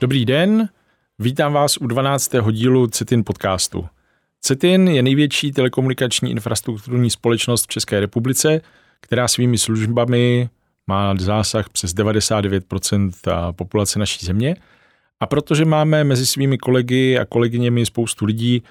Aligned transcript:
Dobrý 0.00 0.24
den, 0.24 0.68
vítám 1.18 1.52
vás 1.52 1.76
u 1.76 1.86
12. 1.86 2.30
dílu 2.50 2.86
CETIN 2.86 3.24
podcastu. 3.24 3.88
CETIN 4.40 4.88
je 4.88 5.02
největší 5.02 5.52
telekomunikační 5.52 6.30
infrastrukturní 6.30 7.10
společnost 7.10 7.64
v 7.64 7.66
České 7.66 8.00
republice, 8.00 8.60
která 9.00 9.28
svými 9.28 9.58
službami 9.58 10.48
má 10.86 11.14
zásah 11.18 11.68
přes 11.68 11.94
99% 11.94 13.12
populace 13.52 13.98
naší 13.98 14.26
země. 14.26 14.56
A 15.20 15.26
protože 15.26 15.64
máme 15.64 16.04
mezi 16.04 16.26
svými 16.26 16.58
kolegy 16.58 17.18
a 17.18 17.24
kolegyněmi 17.24 17.86
spoustu 17.86 18.24
lidí, 18.24 18.62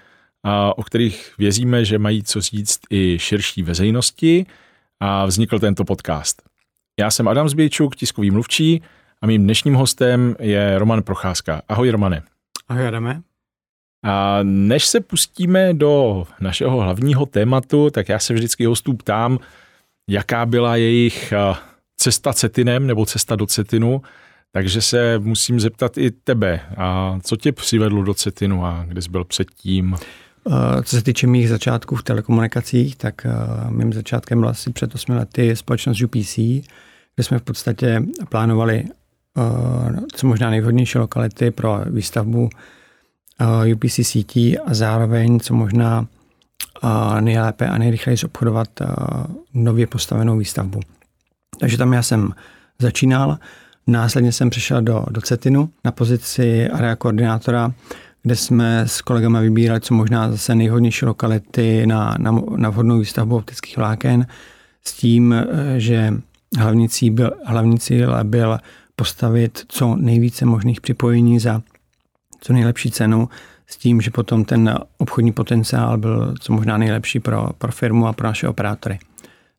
o 0.75 0.84
kterých 0.84 1.34
věříme, 1.38 1.86
že 1.86 2.00
mají 2.00 2.23
co 2.23 2.41
říct 2.41 2.80
i 2.89 3.20
širší 3.20 3.64
veřejnosti, 3.64 4.46
a 5.00 5.25
vznikl 5.25 5.60
tento 5.60 5.86
podcast. 5.86 6.41
Já 7.00 7.11
jsem 7.11 7.27
Adam 7.27 7.50
Zbějčuk, 7.50 7.96
tiskový 7.96 8.32
mluvčí 8.32 8.82
a 9.21 9.28
mým 9.28 9.43
dnešním 9.43 9.75
hostem 9.75 10.36
je 10.39 10.79
Roman 10.79 11.04
Procházka. 11.04 11.61
Ahoj 11.68 11.89
Romane. 11.89 12.23
Ahoj 12.68 12.87
Adame. 12.87 13.21
A 14.04 14.39
než 14.43 14.86
se 14.86 15.00
pustíme 15.00 15.73
do 15.73 16.23
našeho 16.39 16.82
hlavního 16.82 17.25
tématu, 17.25 17.89
tak 17.89 18.10
já 18.10 18.19
se 18.19 18.33
vždycky 18.33 18.65
hostů 18.65 18.93
ptám, 18.93 19.39
jaká 20.10 20.46
byla 20.46 20.75
jejich 20.75 21.33
cesta 21.97 22.33
cetinem 22.33 22.87
nebo 22.87 23.05
cesta 23.05 23.36
do 23.36 23.46
cetinu, 23.46 24.01
takže 24.51 24.82
se 24.82 25.19
musím 25.19 25.60
zeptat 25.60 25.97
i 25.97 26.11
tebe. 26.11 26.60
A 26.77 27.19
co 27.24 27.36
tě 27.36 27.51
přivedlo 27.51 28.04
do 28.04 28.13
cetinu 28.13 28.65
a 28.65 28.86
kde 28.88 29.01
jsi 29.01 29.10
byl 29.10 29.24
předtím? 29.24 29.96
Co 30.83 30.96
se 30.96 31.04
týče 31.04 31.27
mých 31.27 31.49
začátků 31.49 31.96
v 31.96 32.03
telekomunikacích, 32.03 32.95
tak 32.95 33.27
mým 33.69 33.94
začátkem 33.94 34.39
byla 34.39 34.52
asi 34.52 34.72
před 34.73 34.95
8 34.95 35.16
lety 35.16 35.55
společnost 35.55 36.01
UPC, 36.01 36.35
kde 36.35 37.23
jsme 37.23 37.39
v 37.39 37.44
podstatě 37.44 38.03
plánovali 38.29 38.85
co 40.13 40.27
možná 40.27 40.49
nejvhodnější 40.49 40.97
lokality 40.97 41.51
pro 41.51 41.81
výstavbu 41.85 42.49
UPC 43.73 43.99
sítí 44.01 44.59
a 44.59 44.73
zároveň 44.73 45.39
co 45.39 45.53
možná 45.53 46.07
nejlépe 47.19 47.67
a 47.67 47.77
nejrychleji 47.77 48.17
obchodovat 48.25 48.67
nově 49.53 49.87
postavenou 49.87 50.37
výstavbu. 50.37 50.79
Takže 51.59 51.77
tam 51.77 51.93
já 51.93 52.03
jsem 52.03 52.33
začínal, 52.79 53.37
následně 53.87 54.31
jsem 54.31 54.49
přešel 54.49 54.81
do, 54.81 55.05
do 55.09 55.21
CETINu 55.21 55.69
na 55.85 55.91
pozici 55.91 56.69
area 56.69 56.95
koordinátora, 56.95 57.73
kde 58.23 58.35
jsme 58.35 58.81
s 58.81 59.01
kolegama 59.01 59.39
vybírali 59.39 59.81
co 59.81 59.93
možná 59.93 60.31
zase 60.31 60.55
nejhodnější 60.55 61.05
lokality 61.05 61.87
na, 61.87 62.15
na, 62.19 62.41
na 62.55 62.69
vhodnou 62.69 62.99
výstavbu 62.99 63.35
optických 63.35 63.77
vláken 63.77 64.27
s 64.85 64.93
tím, 64.93 65.35
že 65.77 66.13
hlavní 66.57 66.89
cíl 66.89 67.31
hlavní 67.45 67.79
cíl 67.79 68.17
byl 68.23 68.57
postavit 69.00 69.66
co 69.67 69.95
nejvíce 69.95 70.45
možných 70.45 70.81
připojení 70.81 71.39
za 71.39 71.61
co 72.42 72.53
nejlepší 72.53 72.92
cenu 72.92 73.30
s 73.67 73.78
tím, 73.78 74.02
že 74.02 74.11
potom 74.11 74.45
ten 74.45 74.80
obchodní 74.97 75.31
potenciál 75.31 75.97
byl 75.97 76.33
co 76.39 76.53
možná 76.53 76.78
nejlepší 76.78 77.19
pro, 77.19 77.50
pro 77.58 77.72
firmu 77.72 78.08
a 78.08 78.14
pro 78.14 78.28
naše 78.28 78.47
operátory. 78.47 79.00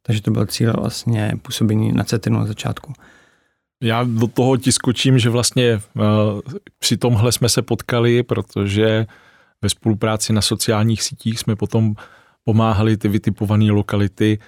Takže 0.03 0.23
to 0.23 0.31
byl 0.31 0.47
cíl 0.47 0.73
vlastně 0.73 1.33
působení 1.43 1.93
na 1.93 2.05
CETINu 2.05 2.39
na 2.39 2.47
začátku. 2.47 2.93
Já 3.83 4.05
do 4.05 4.27
toho 4.27 4.57
ti 4.57 4.73
skočím, 4.73 5.19
že 5.19 5.31
vlastně 5.31 5.81
uh, 5.97 6.03
při 6.79 6.97
tomhle 6.97 7.33
jsme 7.33 7.49
se 7.49 7.63
potkali, 7.63 8.23
protože 8.23 9.07
ve 9.63 9.69
spolupráci 9.69 10.33
na 10.33 10.41
sociálních 10.41 11.03
sítích 11.03 11.39
jsme 11.39 11.57
potom 11.57 11.95
pomáhali 12.45 12.97
ty 12.97 13.09
vytipované 13.09 13.73
lokality 13.73 14.39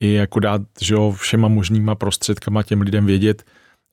i 0.00 0.12
jako 0.12 0.40
dát 0.40 0.62
že 0.80 0.94
jo, 0.94 1.12
všema 1.12 1.48
možnýma 1.48 1.94
prostředkama 1.94 2.62
těm 2.62 2.80
lidem 2.80 3.06
vědět, 3.06 3.44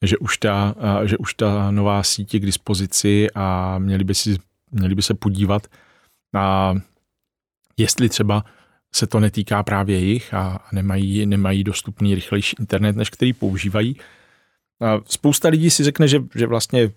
že 0.01 0.17
už 0.17 0.37
ta, 0.37 0.75
že 1.03 1.17
už 1.17 1.33
ta 1.33 1.71
nová 1.71 2.01
je 2.33 2.39
k 2.39 2.45
dispozici 2.45 3.27
a 3.35 3.77
měli 3.79 4.03
by, 4.03 4.15
si, 4.15 4.37
měli 4.71 4.95
by 4.95 5.01
se 5.01 5.13
podívat 5.13 5.67
a 6.35 6.75
jestli 7.77 8.09
třeba 8.09 8.45
se 8.95 9.07
to 9.07 9.19
netýká 9.19 9.63
právě 9.63 9.99
jich 9.99 10.33
a 10.33 10.67
nemají, 10.71 11.25
nemají 11.25 11.63
dostupný 11.63 12.15
rychlejší 12.15 12.55
internet, 12.59 12.95
než 12.95 13.09
který 13.09 13.33
používají. 13.33 13.95
A 14.81 14.99
spousta 15.05 15.49
lidí 15.49 15.69
si 15.69 15.83
řekne, 15.83 16.07
že, 16.07 16.23
že 16.35 16.47
vlastně 16.47 16.91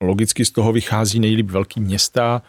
logicky 0.00 0.44
z 0.44 0.50
toho 0.50 0.72
vychází 0.72 1.20
nejlíp 1.20 1.50
velký 1.50 1.80
města, 1.80 2.42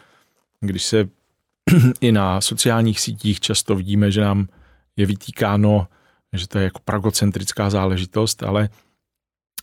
když 0.60 0.82
se 0.84 1.08
i 2.00 2.12
na 2.12 2.40
sociálních 2.40 3.00
sítích 3.00 3.40
často 3.40 3.74
vidíme, 3.74 4.10
že 4.10 4.20
nám 4.20 4.48
je 4.96 5.06
vytýkáno, 5.06 5.88
že 6.32 6.48
to 6.48 6.58
je 6.58 6.64
jako 6.64 6.80
pragocentrická 6.84 7.70
záležitost, 7.70 8.42
ale 8.42 8.68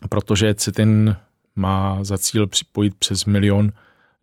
protože 0.07 0.53
ten 0.53 1.17
má 1.55 2.03
za 2.03 2.17
cíl 2.17 2.47
připojit 2.47 2.95
přes 2.95 3.25
milion 3.25 3.71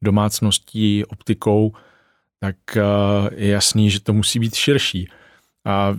domácností 0.03 1.05
optikou, 1.05 1.73
tak 2.41 2.57
eh, 2.77 2.81
je 3.35 3.49
jasný, 3.49 3.91
že 3.91 4.01
to 4.01 4.13
musí 4.13 4.39
být 4.39 4.55
širší. 4.55 5.09
A 5.65 5.97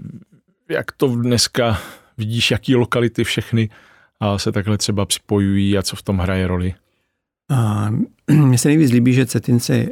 jak 0.70 0.92
to 0.92 1.08
dneska 1.08 1.80
vidíš, 2.18 2.52
jaký 2.52 2.76
lokality 2.76 3.24
všechny 3.24 3.70
se 4.38 4.52
takhle 4.52 4.78
třeba 4.78 5.06
připojují 5.06 5.78
a 5.78 5.82
co 5.82 5.96
v 5.96 6.02
tom 6.02 6.18
hraje 6.18 6.48
roli? 6.48 6.74
Mně 8.32 8.58
se 8.58 8.68
nejvíc 8.68 8.92
líbí, 8.92 9.14
že 9.14 9.26
Cetin 9.26 9.60
se 9.60 9.88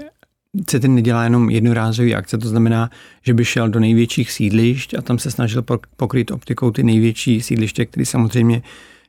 Cetin 0.66 0.96
nedělá 0.96 1.24
jenom 1.24 1.50
jednorázový 1.50 2.16
akce, 2.16 2.38
to 2.38 2.48
znamená, 2.48 2.90
že 3.22 3.34
by 3.34 3.46
šel 3.46 3.70
do 3.70 3.80
největších 3.80 4.32
sídlišť 4.32 4.94
a 4.94 5.02
tam 5.02 5.20
se 5.20 5.32
snažil 5.32 5.64
pokryt 5.98 6.32
optikou 6.32 6.72
ty 6.72 6.84
největší 6.84 7.42
sídliště, 7.42 7.86
které 7.86 8.06
samozřejmě 8.06 8.62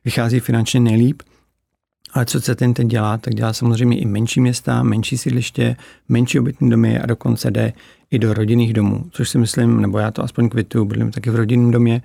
vychází 0.07 0.39
finančně 0.39 0.79
nejlíp. 0.79 1.21
Ale 2.13 2.25
co 2.25 2.41
se 2.41 2.55
ten 2.55 2.73
teď 2.73 2.87
dělá, 2.87 3.17
tak 3.17 3.35
dělá 3.35 3.53
samozřejmě 3.53 3.97
i 3.97 4.05
menší 4.05 4.41
města, 4.41 4.83
menší 4.83 5.17
sídliště, 5.17 5.75
menší 6.09 6.39
obytné 6.39 6.69
domy 6.69 6.99
a 6.99 7.05
dokonce 7.05 7.51
jde 7.51 7.73
i 8.11 8.19
do 8.19 8.33
rodinných 8.33 8.73
domů, 8.73 9.05
což 9.11 9.29
si 9.29 9.37
myslím, 9.37 9.81
nebo 9.81 9.99
já 9.99 10.11
to 10.11 10.23
aspoň 10.23 10.49
kvitu, 10.49 10.85
bydlím 10.85 11.11
taky 11.11 11.29
v 11.29 11.35
rodinném 11.35 11.71
domě, 11.71 12.01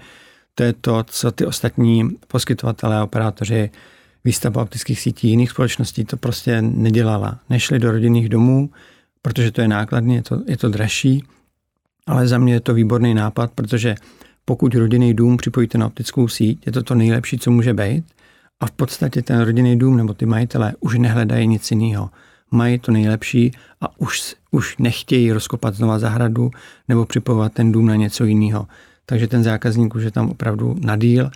to 0.55 0.63
je 0.63 0.73
to, 0.73 1.05
co 1.07 1.33
ty 1.33 1.47
ostatní 1.47 2.11
poskytovatelé 2.27 2.97
a 2.97 3.05
operátoři 3.05 3.71
výstavba 4.25 4.63
optických 4.63 5.01
sítí 5.01 5.29
jiných 5.29 5.51
společností 5.51 6.05
to 6.05 6.17
prostě 6.17 6.63
nedělala. 6.63 7.39
Nešli 7.51 7.79
do 7.79 7.91
rodinných 7.91 8.29
domů, 8.29 8.71
protože 9.23 9.51
to 9.51 9.61
je 9.61 9.69
nákladné, 9.69 10.15
je 10.15 10.23
to, 10.23 10.43
je 10.47 10.57
to 10.57 10.69
dražší, 10.69 11.25
ale 12.07 12.29
za 12.29 12.39
mě 12.39 12.53
je 12.55 12.61
to 12.61 12.75
výborný 12.75 13.15
nápad, 13.15 13.53
protože 13.55 13.95
pokud 14.45 14.75
rodinný 14.75 15.15
dům 15.15 15.37
připojíte 15.37 15.79
na 15.79 15.87
optickou 15.87 16.29
síť, 16.29 16.67
je 16.67 16.73
to 16.73 16.83
to 16.83 16.95
nejlepší, 16.95 17.39
co 17.39 17.51
může 17.51 17.75
být– 17.75 18.05
a 18.63 18.67
v 18.67 18.71
podstatě 18.71 19.23
ten 19.23 19.41
rodinný 19.41 19.79
dům 19.79 19.97
nebo 19.97 20.15
ty 20.15 20.27
majitelé 20.27 20.73
už 20.81 20.99
nehledají 20.99 21.47
nic 21.47 21.71
jiného. 21.71 22.11
Mají 22.51 22.79
to 22.79 22.93
nejlepší 22.93 23.53
a 23.81 24.01
už, 24.01 24.35
už 24.51 24.77
nechtějí 24.79 25.33
rozkopat 25.33 25.75
znova 25.75 25.99
zahradu 25.99 26.51
nebo 26.89 27.07
připojovat 27.07 27.53
ten 27.53 27.73
dům 27.73 27.87
na 27.87 27.97
něco 27.97 28.25
jiného. 28.25 28.67
Takže 29.07 29.29
ten 29.29 29.43
zákazník 29.43 29.95
už 29.95 30.03
je 30.03 30.11
tam 30.11 30.31
opravdu 30.31 30.77
na 30.81 30.97
díl 30.97 31.31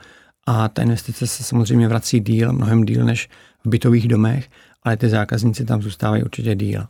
a 0.47 0.69
ta 0.69 0.83
investice 0.83 1.27
se 1.27 1.43
samozřejmě 1.43 1.89
vrací 1.89 2.21
díl, 2.21 2.53
mnohem 2.53 2.85
díl 2.85 3.05
než 3.05 3.29
v 3.65 3.69
bytových 3.69 4.09
domech, 4.09 4.49
ale 4.83 4.97
ty 4.97 5.09
zákazníci 5.09 5.65
tam 5.65 5.83
zůstávají 5.83 6.23
určitě 6.23 6.55
díl. 6.55 6.87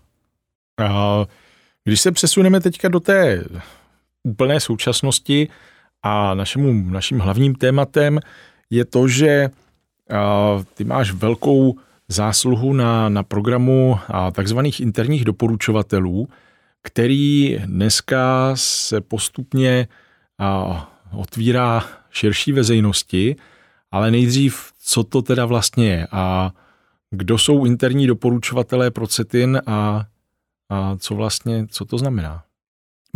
Když 1.85 2.01
se 2.01 2.13
přesuneme 2.13 2.61
teďka 2.61 2.89
do 2.89 3.01
té 3.01 3.45
úplné 4.23 4.61
současnosti 4.61 5.49
a 6.07 6.35
našemu, 6.35 6.91
naším 6.91 7.19
hlavním 7.19 7.55
tématem 7.55 8.21
je 8.71 8.85
to, 8.85 9.09
že 9.09 9.51
ty 10.75 10.85
máš 10.85 11.13
velkou 11.13 11.75
zásluhu 12.09 12.73
na, 12.73 13.09
na 13.09 13.23
programu 13.23 13.99
takzvaných 14.33 14.81
interních 14.81 15.25
doporučovatelů, 15.25 16.29
který 16.83 17.59
dneska 17.65 18.53
se 18.55 19.01
postupně 19.01 19.89
otvírá 21.13 21.85
širší 22.11 22.53
veřejnosti, 22.53 23.37
ale 23.91 24.11
nejdřív, 24.11 24.73
co 24.79 25.05
to 25.05 25.23
teda 25.23 25.47
vlastně 25.47 25.87
je 25.87 26.07
a 26.11 26.53
kdo 27.11 27.39
jsou 27.39 27.65
interní 27.65 28.07
doporučovatelé 28.07 28.91
pro 28.91 29.07
CETIN 29.07 29.61
a, 29.67 30.07
a 30.71 30.97
co 30.97 31.15
vlastně, 31.15 31.67
co 31.67 31.85
to 31.85 31.99
znamená? 31.99 32.46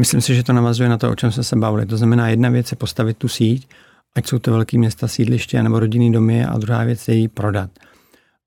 Myslím 0.00 0.20
si, 0.20 0.34
že 0.34 0.42
to 0.42 0.52
navazuje 0.52 0.88
na 0.88 0.98
to, 0.98 1.10
o 1.10 1.14
čem 1.14 1.32
jsme 1.32 1.42
se 1.42 1.56
bavili. 1.56 1.86
To 1.86 1.96
znamená, 1.96 2.28
jedna 2.28 2.48
věc 2.48 2.70
je 2.70 2.76
postavit 2.76 3.16
tu 3.16 3.28
síť, 3.28 3.68
ať 4.16 4.26
jsou 4.26 4.38
to 4.38 4.52
velké 4.52 4.78
města, 4.78 5.08
sídliště 5.08 5.62
nebo 5.62 5.80
rodinný 5.80 6.12
domy 6.12 6.44
a 6.44 6.58
druhá 6.58 6.84
věc 6.84 7.08
je 7.08 7.14
ji 7.14 7.28
prodat. 7.28 7.70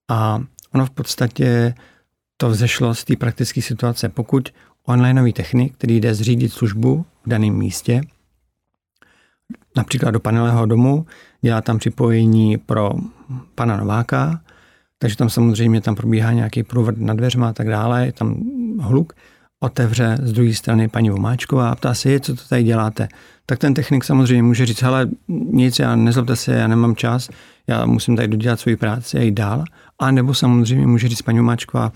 A 0.09 0.43
ono 0.73 0.85
v 0.85 0.89
podstatě 0.89 1.75
to 2.37 2.49
vzešlo 2.49 2.95
z 2.95 3.03
té 3.03 3.15
praktické 3.15 3.61
situace. 3.61 4.09
Pokud 4.09 4.49
onlineový 4.87 5.33
technik, 5.33 5.73
který 5.73 5.99
jde 6.01 6.13
zřídit 6.13 6.53
službu 6.53 7.05
v 7.25 7.29
daném 7.29 7.53
místě, 7.53 8.01
například 9.75 10.11
do 10.11 10.19
panelového 10.19 10.65
domu, 10.65 11.05
dělá 11.41 11.61
tam 11.61 11.79
připojení 11.79 12.57
pro 12.57 12.91
pana 13.55 13.77
Nováka, 13.77 14.41
takže 14.97 15.17
tam 15.17 15.29
samozřejmě 15.29 15.81
tam 15.81 15.95
probíhá 15.95 16.31
nějaký 16.31 16.63
průvod 16.63 16.97
na 16.97 17.13
dveřma 17.13 17.49
a 17.49 17.53
tak 17.53 17.67
dále, 17.67 18.05
je 18.05 18.13
tam 18.13 18.35
hluk. 18.79 19.13
Otevře 19.63 20.17
z 20.21 20.31
druhé 20.31 20.53
strany 20.53 20.87
paní 20.87 21.09
Vomáčková 21.09 21.69
a 21.69 21.75
ptá 21.75 21.93
se, 21.93 22.19
co 22.19 22.35
to 22.35 22.41
tady 22.49 22.63
děláte. 22.63 23.07
Tak 23.45 23.59
ten 23.59 23.73
technik 23.73 24.03
samozřejmě 24.03 24.43
může 24.43 24.65
říct, 24.65 24.81
hele, 24.81 25.09
nic, 25.27 25.79
já 25.79 25.95
nezlobte 25.95 26.35
se, 26.35 26.53
já 26.53 26.67
nemám 26.67 26.95
čas, 26.95 27.29
já 27.67 27.85
musím 27.85 28.15
tady 28.15 28.27
dodělat 28.27 28.59
svoji 28.59 28.75
práci 28.75 29.17
a 29.17 29.21
jít 29.21 29.31
dál. 29.31 29.63
A 29.99 30.11
nebo 30.11 30.33
samozřejmě 30.33 30.87
může 30.87 31.07
říct 31.07 31.21
paní 31.21 31.37
Vomáčková, 31.37 31.91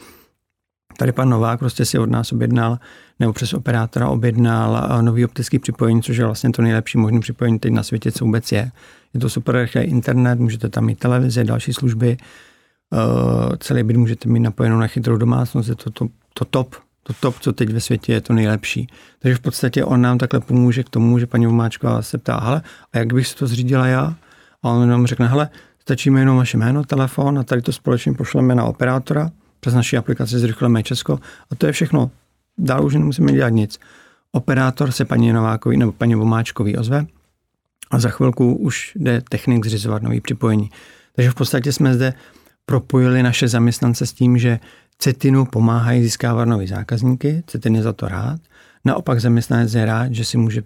tady 0.98 1.12
pan 1.12 1.30
Novák 1.30 1.60
prostě 1.60 1.86
si 1.86 2.00
od 2.00 2.10
nás 2.10 2.32
objednal, 2.32 2.80
nebo 3.20 3.34
přes 3.34 3.54
operátora 3.54 4.08
objednal 4.10 5.02
nový 5.02 5.26
optický 5.26 5.60
připojení, 5.60 6.02
což 6.02 6.18
je 6.18 6.26
vlastně 6.26 6.52
to 6.52 6.62
nejlepší 6.62 6.98
možné 6.98 7.20
připojení 7.20 7.60
teď 7.60 7.72
na 7.74 7.84
světě, 7.84 8.12
co 8.12 8.26
vůbec 8.26 8.52
je. 8.52 8.72
Je 9.14 9.20
to 9.20 9.30
super 9.30 9.56
rychlý 9.56 9.82
internet, 9.82 10.40
můžete 10.40 10.70
tam 10.70 10.86
mít 10.86 11.00
televize, 11.00 11.44
další 11.44 11.74
služby, 11.74 12.18
uh, 12.92 13.56
celý 13.60 13.84
byt 13.84 13.98
můžete 13.98 14.30
mít 14.30 14.40
napojenou 14.40 14.78
na 14.78 14.88
chytrou 14.88 15.18
domácnost, 15.18 15.70
je 15.70 15.76
to, 15.76 15.90
to, 15.90 16.08
to 16.34 16.46
top, 16.46 16.76
to 17.08 17.14
top, 17.20 17.40
co 17.40 17.54
teď 17.54 17.70
ve 17.70 17.80
světě 17.80 18.14
je 18.14 18.22
to 18.22 18.34
nejlepší. 18.34 18.88
Takže 19.20 19.36
v 19.36 19.40
podstatě 19.40 19.84
on 19.84 20.02
nám 20.02 20.18
takhle 20.18 20.40
pomůže 20.40 20.84
k 20.84 20.90
tomu, 20.90 21.20
že 21.20 21.28
paní 21.28 21.46
Vomáčková 21.46 22.02
se 22.02 22.18
ptá, 22.18 22.40
hele, 22.40 22.62
a 22.94 22.98
jak 22.98 23.14
bych 23.14 23.28
si 23.28 23.36
to 23.36 23.48
zřídila 23.48 23.88
já? 23.88 24.16
A 24.64 24.70
on 24.70 24.90
nám 24.90 25.08
řekne, 25.08 25.28
hele, 25.28 25.50
stačí 25.80 26.10
mi 26.10 26.20
jenom 26.20 26.38
vaše 26.38 26.58
jméno, 26.58 26.84
telefon 26.84 27.40
a 27.40 27.44
tady 27.44 27.62
to 27.62 27.72
společně 27.72 28.14
pošleme 28.14 28.56
na 28.56 28.64
operátora, 28.64 29.32
přes 29.60 29.74
naši 29.74 29.98
aplikaci 29.98 30.40
zrychleme 30.40 30.84
Česko 30.84 31.20
a 31.52 31.56
to 31.56 31.66
je 31.66 31.72
všechno. 31.72 32.12
Dál 32.58 32.86
už 32.86 32.94
nemusíme 32.94 33.32
dělat 33.32 33.50
nic. 33.50 33.80
Operátor 34.32 34.92
se 34.92 35.06
paní 35.06 35.34
Novákový 35.34 35.78
nebo 35.78 35.92
paní 35.92 36.16
Vomáčkový 36.16 36.78
ozve 36.78 37.06
a 37.92 38.00
za 38.00 38.10
chvilku 38.10 38.56
už 38.56 38.92
jde 38.96 39.22
technik 39.30 39.66
zřizovat 39.66 40.04
nový 40.04 40.22
připojení. 40.22 40.70
Takže 41.16 41.32
v 41.32 41.36
podstatě 41.36 41.74
jsme 41.74 41.94
zde 41.94 42.14
propojili 42.66 43.24
naše 43.24 43.48
zaměstnance 43.48 44.06
s 44.06 44.14
tím, 44.14 44.38
že 44.38 44.60
Cetinu 45.00 45.46
pomáhají 45.46 46.04
získávat 46.04 46.46
nové 46.46 46.68
zákazníky, 46.68 47.44
Cetin 47.48 47.76
je 47.76 47.84
za 47.84 47.94
to 47.94 48.08
rád. 48.08 48.40
Naopak 48.86 49.22
zaměstnanec 49.22 49.74
je 49.74 49.86
rád, 49.86 50.14
že 50.14 50.26
si 50.26 50.38
může 50.38 50.64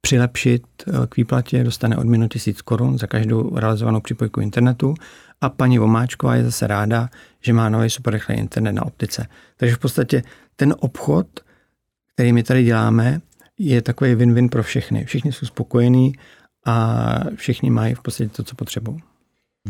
přilepšit 0.00 0.62
eh, 0.86 1.06
k 1.08 1.16
výplatě, 1.16 1.64
dostane 1.64 1.96
odměnu 1.96 2.28
1000 2.28 2.62
korun 2.62 2.98
za 2.98 3.06
každou 3.06 3.56
realizovanou 3.56 4.00
připojku 4.00 4.40
internetu 4.40 4.94
a 5.40 5.48
paní 5.48 5.78
Vomáčková 5.78 6.34
je 6.34 6.44
zase 6.44 6.66
ráda, 6.66 7.10
že 7.40 7.52
má 7.52 7.68
nový 7.68 7.90
super 7.90 8.12
rychlý 8.12 8.34
internet 8.34 8.72
na 8.72 8.86
optice. 8.86 9.26
Takže 9.56 9.74
v 9.74 9.78
podstatě 9.78 10.22
ten 10.56 10.74
obchod, 10.78 11.26
který 12.14 12.32
my 12.32 12.42
tady 12.42 12.64
děláme, 12.64 13.20
je 13.58 13.82
takový 13.82 14.14
win-win 14.14 14.48
pro 14.48 14.62
všechny. 14.62 15.04
Všichni 15.04 15.32
jsou 15.32 15.46
spokojení 15.46 16.12
a 16.66 17.06
všichni 17.34 17.70
mají 17.70 17.94
v 17.94 18.02
podstatě 18.02 18.30
to, 18.30 18.42
co 18.42 18.54
potřebují. 18.54 19.02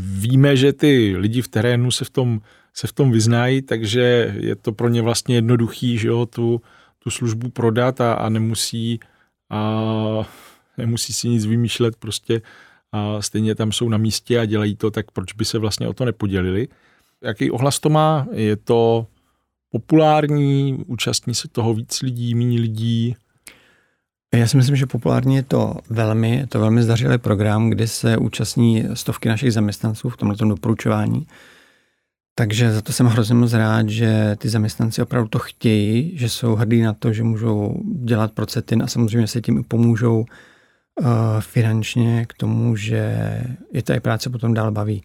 Víme, 0.00 0.56
že 0.56 0.72
ty 0.72 1.16
lidi 1.16 1.42
v 1.42 1.48
terénu 1.48 1.90
se 1.90 2.04
v 2.04 2.10
tom, 2.10 2.40
se 2.74 2.86
v 2.86 2.92
tom 2.92 3.10
vyznají, 3.10 3.62
takže 3.62 4.34
je 4.38 4.56
to 4.56 4.72
pro 4.72 4.88
ně 4.88 5.02
vlastně 5.02 5.34
jednoduchý, 5.34 5.98
že 5.98 6.08
jo, 6.08 6.26
tu, 6.26 6.60
tu 6.98 7.10
službu 7.10 7.48
prodat 7.48 8.00
a, 8.00 8.12
a 8.12 8.28
nemusí 8.28 9.00
a 9.50 9.82
nemusí 10.78 11.12
si 11.12 11.28
nic 11.28 11.46
vymýšlet, 11.46 11.96
prostě 11.96 12.42
a 12.92 13.22
stejně 13.22 13.54
tam 13.54 13.72
jsou 13.72 13.88
na 13.88 13.98
místě 13.98 14.38
a 14.38 14.44
dělají 14.44 14.76
to, 14.76 14.90
tak 14.90 15.10
proč 15.10 15.32
by 15.32 15.44
se 15.44 15.58
vlastně 15.58 15.88
o 15.88 15.92
to 15.92 16.04
nepodělili. 16.04 16.68
Jaký 17.22 17.50
ohlas 17.50 17.80
to 17.80 17.88
má? 17.88 18.26
Je 18.32 18.56
to 18.56 19.06
populární, 19.70 20.84
účastní 20.86 21.34
se 21.34 21.48
toho 21.48 21.74
víc 21.74 22.02
lidí, 22.02 22.34
méně 22.34 22.60
lidí? 22.60 23.16
Já 24.34 24.46
si 24.46 24.56
myslím, 24.56 24.76
že 24.76 24.86
populární 24.86 25.36
je 25.36 25.42
to 25.42 25.74
velmi, 25.90 26.46
to 26.48 26.60
velmi 26.60 26.82
zdařilý 26.82 27.18
program, 27.18 27.70
kde 27.70 27.88
se 27.88 28.16
účastní 28.16 28.84
stovky 28.94 29.28
našich 29.28 29.52
zaměstnanců 29.52 30.08
v 30.08 30.16
tomto 30.16 30.44
doporučování. 30.44 31.26
Takže 32.34 32.72
za 32.72 32.82
to 32.82 32.92
jsem 32.92 33.06
hrozně 33.06 33.34
moc 33.34 33.52
rád, 33.52 33.88
že 33.88 34.36
ty 34.38 34.48
zaměstnanci 34.48 35.02
opravdu 35.02 35.28
to 35.28 35.38
chtějí, 35.38 36.18
že 36.18 36.28
jsou 36.28 36.54
hrdí 36.54 36.82
na 36.82 36.92
to, 36.92 37.12
že 37.12 37.22
můžou 37.22 37.80
dělat 38.04 38.32
procetin 38.32 38.82
a 38.82 38.86
samozřejmě 38.86 39.26
se 39.26 39.40
tím 39.40 39.58
i 39.58 39.62
pomůžou 39.62 40.20
uh, 40.20 41.06
finančně 41.40 42.26
k 42.26 42.34
tomu, 42.34 42.76
že 42.76 43.16
je 43.72 43.82
ta 43.82 44.00
práce 44.00 44.30
potom 44.30 44.54
dál 44.54 44.70
baví. 44.70 45.02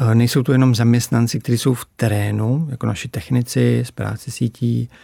Uh, 0.00 0.14
nejsou 0.14 0.42
to 0.42 0.52
jenom 0.52 0.74
zaměstnanci, 0.74 1.40
kteří 1.40 1.58
jsou 1.58 1.74
v 1.74 1.86
terénu, 1.96 2.68
jako 2.70 2.86
naši 2.86 3.08
technici 3.08 3.82
z 3.86 3.90
práce 3.90 4.30
sítí, 4.30 4.88
uh, 4.90 4.96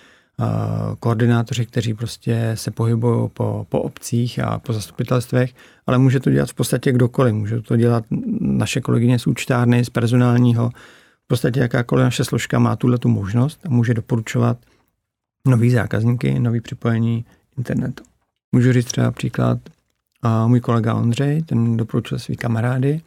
koordinátoři, 1.00 1.66
kteří 1.66 1.94
prostě 1.94 2.52
se 2.54 2.70
pohybují 2.70 3.28
po, 3.32 3.66
po 3.68 3.82
obcích 3.82 4.38
a 4.38 4.58
po 4.58 4.72
zastupitelstvech, 4.72 5.54
ale 5.86 5.98
může 5.98 6.20
to 6.20 6.30
dělat 6.30 6.48
v 6.50 6.54
podstatě 6.54 6.92
kdokoliv. 6.92 7.34
Může 7.34 7.60
to 7.60 7.76
dělat 7.76 8.04
naše 8.40 8.80
kolegyně 8.80 9.18
z 9.18 9.26
účtárny, 9.26 9.84
z 9.84 9.90
personálního, 9.90 10.70
podstatě 11.30 11.60
jakákoliv 11.60 12.04
naše 12.04 12.24
složka 12.24 12.58
má 12.58 12.76
tuhle 12.76 12.98
tu 12.98 13.08
možnost 13.08 13.60
a 13.66 13.70
může 13.70 13.94
doporučovat 13.94 14.58
nový 15.48 15.70
zákazníky, 15.70 16.38
nový 16.38 16.60
připojení 16.60 17.24
internetu. 17.58 18.04
Můžu 18.52 18.72
říct 18.72 18.86
třeba 18.86 19.10
příklad 19.10 19.58
a 20.22 20.46
můj 20.46 20.60
kolega 20.60 20.94
Ondřej, 20.94 21.42
ten 21.42 21.76
doporučil 21.76 22.18
svý 22.18 22.36
kamarády 22.36 23.00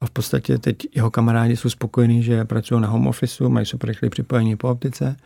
a 0.00 0.06
v 0.06 0.10
podstatě 0.10 0.58
teď 0.58 0.76
jeho 0.94 1.10
kamarádi 1.10 1.56
jsou 1.56 1.70
spokojení, 1.70 2.22
že 2.22 2.44
pracují 2.44 2.80
na 2.80 2.88
home 2.88 3.06
office, 3.06 3.48
mají 3.48 3.66
super 3.66 3.88
rychlé 3.88 4.10
připojení 4.10 4.56
po 4.56 4.68
optice. 4.68 5.16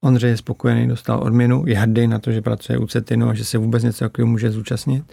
Ondřej 0.00 0.30
je 0.30 0.36
spokojený, 0.36 0.88
dostal 0.88 1.22
odměnu, 1.22 1.64
je 1.66 1.78
hrdý 1.78 2.06
na 2.06 2.18
to, 2.18 2.32
že 2.32 2.42
pracuje 2.42 2.78
u 2.78 2.86
Cetinu 2.86 3.28
a 3.28 3.34
že 3.34 3.44
se 3.44 3.58
vůbec 3.58 3.82
něco 3.82 4.04
takového 4.04 4.30
může 4.30 4.50
zúčastnit. 4.50 5.12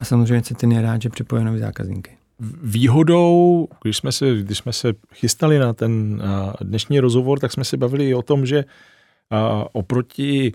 A 0.00 0.04
samozřejmě 0.04 0.42
Cetin 0.42 0.72
je 0.72 0.82
rád, 0.82 1.02
že 1.02 1.08
připojí 1.08 1.44
nový 1.44 1.58
zákazníky 1.58 2.10
výhodou, 2.62 3.68
když 3.82 3.96
jsme, 3.96 4.12
se, 4.12 4.34
když 4.34 4.58
jsme 4.58 4.72
se 4.72 4.92
chystali 5.14 5.58
na 5.58 5.72
ten 5.72 6.22
dnešní 6.60 7.00
rozhovor, 7.00 7.38
tak 7.38 7.52
jsme 7.52 7.64
se 7.64 7.76
bavili 7.76 8.14
o 8.14 8.22
tom, 8.22 8.46
že 8.46 8.64
oproti 9.72 10.52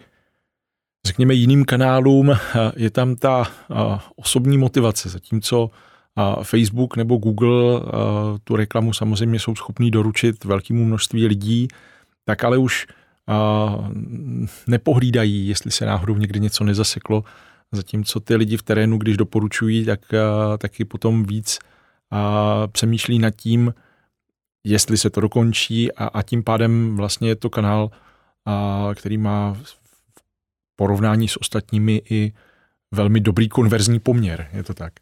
řekněme 1.08 1.34
jiným 1.34 1.66
kanálům 1.66 2.36
je 2.76 2.90
tam 2.90 3.16
ta 3.16 3.52
osobní 4.16 4.58
motivace, 4.58 5.10
zatímco 5.10 5.70
Facebook 6.44 6.98
nebo 6.98 7.18
Google 7.18 7.82
tu 8.44 8.56
reklamu 8.56 8.94
samozřejmě 8.94 9.40
jsou 9.40 9.56
schopní 9.56 9.92
doručit 9.92 10.46
velkému 10.46 10.86
množství 10.86 11.28
lidí, 11.28 11.68
tak 12.26 12.44
ale 12.44 12.58
už 12.58 12.88
nepohlídají, 14.68 15.48
jestli 15.48 15.72
se 15.72 15.86
náhodou 15.86 16.16
někdy 16.16 16.40
něco 16.40 16.64
nezaseklo, 16.64 17.24
zatímco 17.72 18.20
ty 18.20 18.36
lidi 18.36 18.58
v 18.58 18.64
terénu, 18.64 18.98
když 18.98 19.18
doporučují, 19.18 19.86
tak 19.86 20.00
taky 20.58 20.86
potom 20.86 21.24
víc 21.24 21.60
a 22.12 22.68
přemýšlí 22.68 23.20
nad 23.20 23.36
tím, 23.36 23.74
jestli 24.64 24.98
se 24.98 25.10
to 25.10 25.22
dokončí 25.22 25.92
a, 25.92 26.06
a 26.06 26.22
tím 26.22 26.44
pádem 26.44 26.96
vlastně 26.96 27.28
je 27.28 27.36
to 27.36 27.50
kanál, 27.50 27.90
a, 28.46 28.90
který 28.96 29.18
má 29.18 29.54
v 29.64 29.78
porovnání 30.76 31.28
s 31.28 31.42
ostatními 31.42 32.02
i 32.10 32.34
velmi 32.92 33.20
dobrý 33.20 33.50
konverzní 33.50 34.00
poměr. 34.00 34.48
Je 34.54 34.64
to 34.64 34.74
tak? 34.74 34.94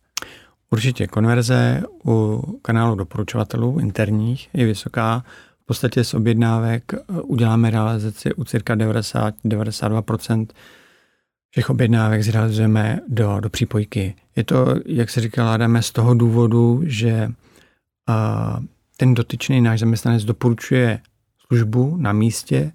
Určitě. 0.72 1.08
Konverze 1.08 1.84
u 2.06 2.42
kanálu 2.62 2.96
doporučovatelů 2.96 3.80
interních 3.80 4.50
je 4.54 4.66
vysoká. 4.66 5.24
V 5.66 5.68
podstatě 5.68 6.04
z 6.04 6.14
objednávek 6.14 6.94
uděláme 7.24 7.70
realizaci 7.70 8.34
u 8.34 8.44
cirka 8.44 8.76
90-92% 8.76 10.48
všech 11.56 11.70
objednávek 11.70 12.24
zrealizujeme 12.24 13.00
do, 13.08 13.40
do 13.40 13.50
přípojky. 13.50 14.16
Je 14.36 14.44
to, 14.44 14.76
jak 14.86 15.10
se 15.10 15.22
říkala, 15.22 15.58
dáme 15.58 15.82
z 15.82 15.92
toho 15.92 16.14
důvodu, 16.14 16.82
že 16.86 17.32
a, 18.08 18.60
ten 18.98 19.14
dotyčný 19.14 19.62
náš 19.62 19.80
zaměstnanec 19.80 20.24
doporučuje 20.24 21.00
službu 21.48 21.98
na 21.98 22.14
místě, 22.14 22.72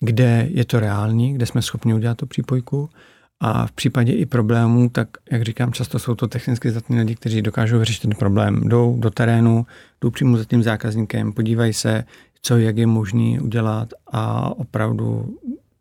kde 0.00 0.48
je 0.50 0.64
to 0.64 0.80
reální, 0.80 1.34
kde 1.34 1.46
jsme 1.46 1.62
schopni 1.62 1.94
udělat 1.94 2.18
tu 2.18 2.26
přípojku. 2.26 2.90
A 3.40 3.66
v 3.66 3.72
případě 3.72 4.12
i 4.12 4.26
problémů, 4.26 4.88
tak 4.88 5.08
jak 5.30 5.42
říkám, 5.42 5.72
často 5.72 5.98
jsou 5.98 6.14
to 6.14 6.28
technicky 6.28 6.70
zdatní 6.70 6.98
lidi, 6.98 7.14
kteří 7.14 7.42
dokážou 7.42 7.78
vyřešit 7.78 8.02
ten 8.02 8.10
problém. 8.10 8.68
Jdou 8.68 8.96
do 9.00 9.10
terénu, 9.10 9.66
jdou 10.00 10.10
přímo 10.10 10.36
za 10.36 10.44
tím 10.44 10.62
zákazníkem, 10.62 11.32
podívají 11.32 11.72
se, 11.72 12.04
co, 12.42 12.58
jak 12.58 12.76
je 12.76 12.86
možné 12.86 13.40
udělat 13.40 13.88
a 14.06 14.50
opravdu 14.50 15.38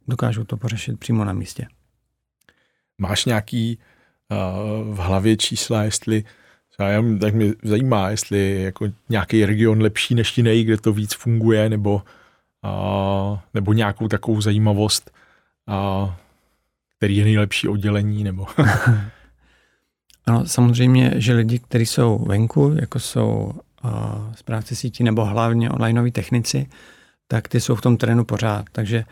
dokážou 0.08 0.44
to 0.44 0.58
pořešit 0.58 1.00
přímo 1.00 1.26
na 1.26 1.34
místě. 1.34 1.68
Máš 2.98 3.26
nějaký 3.26 3.80
uh, 4.32 4.96
v 4.96 4.98
hlavě 4.98 5.38
čísla, 5.38 5.84
jestli 5.84 6.24
já, 6.80 7.04
tak 7.20 7.34
mě 7.34 7.54
zajímá, 7.64 8.10
jestli 8.10 8.38
je 8.38 8.62
jako 8.62 8.88
nějaký 9.10 9.46
region 9.46 9.82
lepší 9.82 10.16
než 10.16 10.38
jiný, 10.38 10.64
kde 10.64 10.78
to 10.78 10.94
víc 10.94 11.14
funguje, 11.14 11.70
nebo, 11.70 12.02
uh, 12.64 13.40
nebo 13.54 13.74
nějakou 13.74 14.08
takovou 14.08 14.42
zajímavost, 14.42 15.12
uh, 15.68 16.14
který 17.06 17.18
je 17.18 17.26
nejlepší 17.26 17.68
oddělení, 17.68 18.24
nebo... 18.24 18.48
ano, 20.26 20.46
samozřejmě, 20.46 21.14
že 21.16 21.34
lidi, 21.34 21.60
kteří 21.60 21.86
jsou 21.86 22.26
venku, 22.28 22.76
jako 22.80 23.00
jsou 23.00 23.54
uh, 23.84 23.92
správci 24.36 24.76
sítí 24.76 25.04
nebo 25.04 25.26
hlavně 25.26 25.70
onlineoví 25.70 26.12
technici, 26.12 26.70
tak 27.28 27.48
ty 27.48 27.62
jsou 27.62 27.76
v 27.76 27.82
tom 27.82 27.98
terénu 27.98 28.26
pořád. 28.26 28.66
Takže 28.72 29.04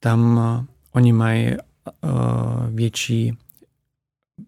tam 0.00 0.36
uh, 0.36 0.64
oni 0.92 1.12
mají 1.12 1.56
Eh, 2.04 2.70
větší 2.70 3.32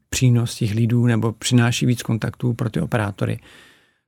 přínos 0.09 0.55
těch 0.55 0.75
lidů 0.75 1.07
nebo 1.07 1.33
přináší 1.33 1.87
víc 1.87 2.03
kontaktů 2.03 2.55
pro 2.55 2.71
ty 2.71 2.81
operátory. 2.81 3.39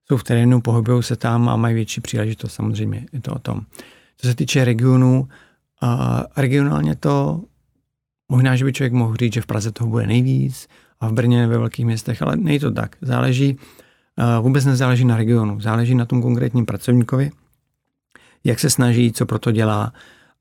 Jsou 0.08 0.16
v 0.16 0.24
terénu, 0.24 0.60
pohybují 0.60 1.02
se 1.02 1.16
tam 1.16 1.48
a 1.48 1.56
mají 1.56 1.74
větší 1.74 2.00
příležitost, 2.00 2.54
samozřejmě 2.54 3.06
je 3.12 3.20
to 3.20 3.34
o 3.34 3.38
tom. 3.38 3.60
Co 4.16 4.26
se 4.26 4.34
týče 4.34 4.64
regionů, 4.64 5.28
regionálně 6.36 6.96
to 6.96 7.42
Možná, 8.32 8.56
že 8.56 8.64
by 8.64 8.72
člověk 8.72 8.92
mohl 8.92 9.16
říct, 9.16 9.32
že 9.32 9.40
v 9.40 9.46
Praze 9.46 9.72
toho 9.72 9.90
bude 9.90 10.06
nejvíc 10.06 10.68
a 11.00 11.08
v 11.08 11.12
Brně 11.12 11.46
ve 11.46 11.58
velkých 11.58 11.86
městech, 11.86 12.22
ale 12.22 12.36
není 12.36 12.58
to 12.58 12.70
tak. 12.70 12.96
Záleží, 13.02 13.56
vůbec 14.40 14.64
nezáleží 14.64 15.04
na 15.04 15.16
regionu, 15.16 15.60
záleží 15.60 15.94
na 15.94 16.04
tom 16.04 16.22
konkrétním 16.22 16.66
pracovníkovi, 16.66 17.30
jak 18.44 18.58
se 18.58 18.70
snaží, 18.70 19.12
co 19.12 19.26
proto 19.26 19.52
dělá. 19.52 19.92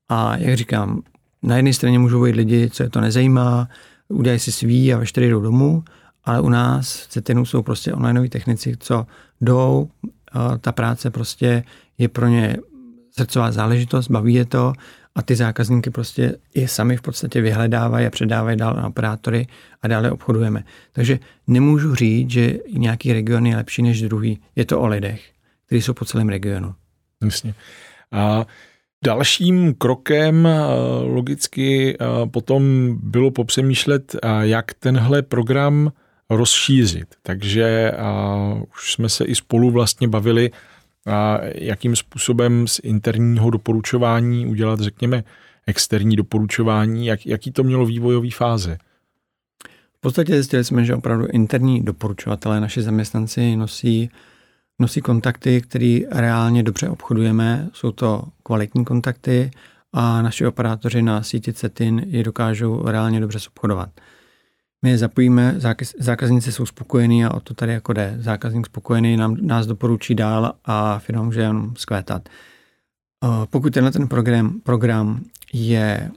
A 0.09 0.37
jak 0.37 0.57
říkám, 0.57 1.01
na 1.43 1.55
jedné 1.55 1.73
straně 1.73 1.99
můžou 1.99 2.23
být 2.23 2.35
lidi, 2.35 2.69
co 2.69 2.83
je 2.83 2.89
to 2.89 3.01
nezajímá, 3.01 3.67
udělají 4.07 4.39
si 4.39 4.51
svý 4.51 4.93
a 4.93 4.97
ve 4.97 5.05
čtyři 5.05 5.29
jdou 5.29 5.41
domů, 5.41 5.83
ale 6.23 6.41
u 6.41 6.49
nás 6.49 7.01
v 7.01 7.07
CETINu 7.07 7.45
jsou 7.45 7.61
prostě 7.61 7.93
onlineoví 7.93 8.29
technici, 8.29 8.77
co 8.79 9.05
jdou, 9.41 9.89
ta 10.61 10.71
práce 10.71 11.09
prostě 11.09 11.63
je 11.97 12.07
pro 12.07 12.27
ně 12.27 12.57
srdcová 13.11 13.51
záležitost, 13.51 14.07
baví 14.07 14.33
je 14.33 14.45
to 14.45 14.73
a 15.15 15.21
ty 15.21 15.35
zákazníky 15.35 15.89
prostě 15.89 16.35
i 16.53 16.67
sami 16.67 16.97
v 16.97 17.01
podstatě 17.01 17.41
vyhledávají 17.41 18.05
a 18.05 18.09
předávají 18.09 18.57
dál 18.57 18.73
na 18.73 18.87
operátory 18.87 19.47
a 19.81 19.87
dále 19.87 20.11
obchodujeme. 20.11 20.63
Takže 20.91 21.19
nemůžu 21.47 21.95
říct, 21.95 22.29
že 22.29 22.53
nějaký 22.73 23.13
region 23.13 23.45
je 23.45 23.55
lepší 23.55 23.81
než 23.81 24.01
druhý. 24.01 24.39
Je 24.55 24.65
to 24.65 24.79
o 24.79 24.87
lidech, 24.87 25.21
kteří 25.65 25.81
jsou 25.81 25.93
po 25.93 26.05
celém 26.05 26.29
regionu. 26.29 26.75
Jasně. 27.23 27.53
A 28.11 28.45
Dalším 29.05 29.73
krokem 29.73 30.47
eh, 30.47 30.59
logicky 31.03 31.97
eh, 31.99 32.05
potom 32.27 32.95
bylo 33.03 33.31
popřemýšlet, 33.31 34.15
eh, 34.15 34.27
jak 34.41 34.73
tenhle 34.73 35.21
program 35.21 35.91
rozšířit. 36.29 37.15
Takže 37.23 37.91
už 38.73 38.93
jsme 38.93 39.09
se 39.09 39.25
i 39.25 39.35
spolu 39.35 39.71
vlastně 39.71 40.07
bavili, 40.07 40.51
jakým 41.55 41.95
způsobem 41.95 42.67
z 42.67 42.79
interního 42.83 43.49
doporučování 43.49 44.47
udělat, 44.47 44.79
řekněme, 44.79 45.23
externí 45.67 46.15
doporučování, 46.15 47.05
jak, 47.05 47.25
jaký 47.25 47.51
to 47.51 47.63
mělo 47.63 47.85
vývojový 47.85 48.31
fáze. 48.31 48.77
V 49.97 50.01
podstatě 50.01 50.33
zjistili 50.33 50.63
jsme, 50.63 50.85
že 50.85 50.95
opravdu 50.95 51.27
interní 51.27 51.83
doporučovatelé, 51.83 52.61
naši 52.61 52.81
zaměstnanci 52.81 53.55
nosí 53.55 54.09
nosí 54.81 55.01
kontakty, 55.01 55.61
které 55.61 55.99
reálně 56.11 56.63
dobře 56.63 56.89
obchodujeme. 56.89 57.69
Jsou 57.73 57.91
to 57.91 58.23
kvalitní 58.43 58.85
kontakty 58.85 59.51
a 59.93 60.21
naši 60.21 60.45
operátoři 60.45 61.01
na 61.01 61.23
síti 61.23 61.53
CETIN 61.53 62.01
je 62.07 62.23
dokážou 62.23 62.83
reálně 62.85 63.19
dobře 63.19 63.39
obchodovat. 63.47 63.89
My 64.81 64.89
je 64.89 64.97
zapojíme, 64.97 65.55
zákazníci 65.99 66.51
jsou 66.51 66.65
spokojení 66.65 67.25
a 67.25 67.33
o 67.33 67.39
to 67.39 67.53
tady 67.53 67.73
jako 67.73 67.93
jde. 67.93 68.15
Zákazník 68.19 68.65
spokojený 68.65 69.17
nám, 69.17 69.37
nás 69.41 69.67
doporučí 69.67 70.15
dál 70.15 70.53
a 70.65 70.99
firma 70.99 71.23
může 71.23 71.41
jenom 71.41 71.73
zkvétat. 71.77 72.29
Pokud 73.49 73.73
tenhle 73.73 73.91
ten 73.91 74.07
program, 74.07 74.59
program 74.63 75.21
je 75.53 76.11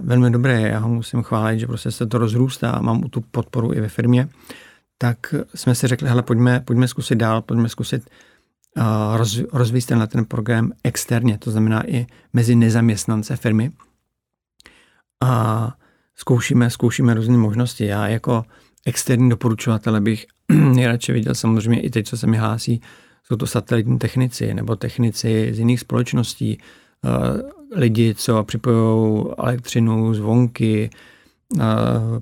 velmi 0.00 0.30
dobrý, 0.30 0.62
já 0.62 0.78
ho 0.78 0.88
musím 0.88 1.22
chválit, 1.22 1.58
že 1.58 1.66
prostě 1.66 1.90
se 1.90 2.06
to 2.06 2.18
rozrůstá, 2.18 2.78
mám 2.80 3.02
tu 3.02 3.20
podporu 3.20 3.74
i 3.74 3.80
ve 3.80 3.88
firmě, 3.88 4.28
tak 4.98 5.34
jsme 5.54 5.74
si 5.74 5.86
řekli, 5.86 6.08
hele, 6.08 6.22
pojďme, 6.22 6.60
pojďme 6.60 6.88
zkusit 6.88 7.14
dál, 7.14 7.42
pojďme 7.42 7.68
zkusit 7.68 8.10
uh, 8.76 9.16
roz, 9.16 9.40
rozvíjet 9.52 9.86
tenhle 9.86 10.06
ten 10.06 10.24
program 10.24 10.72
externě, 10.84 11.38
to 11.38 11.50
znamená 11.50 11.90
i 11.90 12.06
mezi 12.32 12.54
nezaměstnance 12.54 13.36
firmy. 13.36 13.70
A 15.24 15.74
zkoušíme, 16.16 16.70
zkoušíme 16.70 17.14
různé 17.14 17.36
možnosti. 17.36 17.86
Já 17.86 18.08
jako 18.08 18.44
externí 18.86 19.30
doporučovatel 19.30 20.00
bych 20.00 20.26
nejradši 20.48 21.12
viděl 21.12 21.34
samozřejmě 21.34 21.80
i 21.80 21.90
teď, 21.90 22.06
co 22.06 22.16
se 22.16 22.26
mi 22.26 22.36
hlásí, 22.36 22.80
jsou 23.24 23.36
to 23.36 23.46
satelitní 23.46 23.98
technici 23.98 24.54
nebo 24.54 24.76
technici 24.76 25.50
z 25.54 25.58
jiných 25.58 25.80
společností, 25.80 26.58
uh, 27.04 27.80
lidi, 27.80 28.14
co 28.14 28.44
připojují 28.44 29.26
elektřinu, 29.38 30.14
zvonky, 30.14 30.90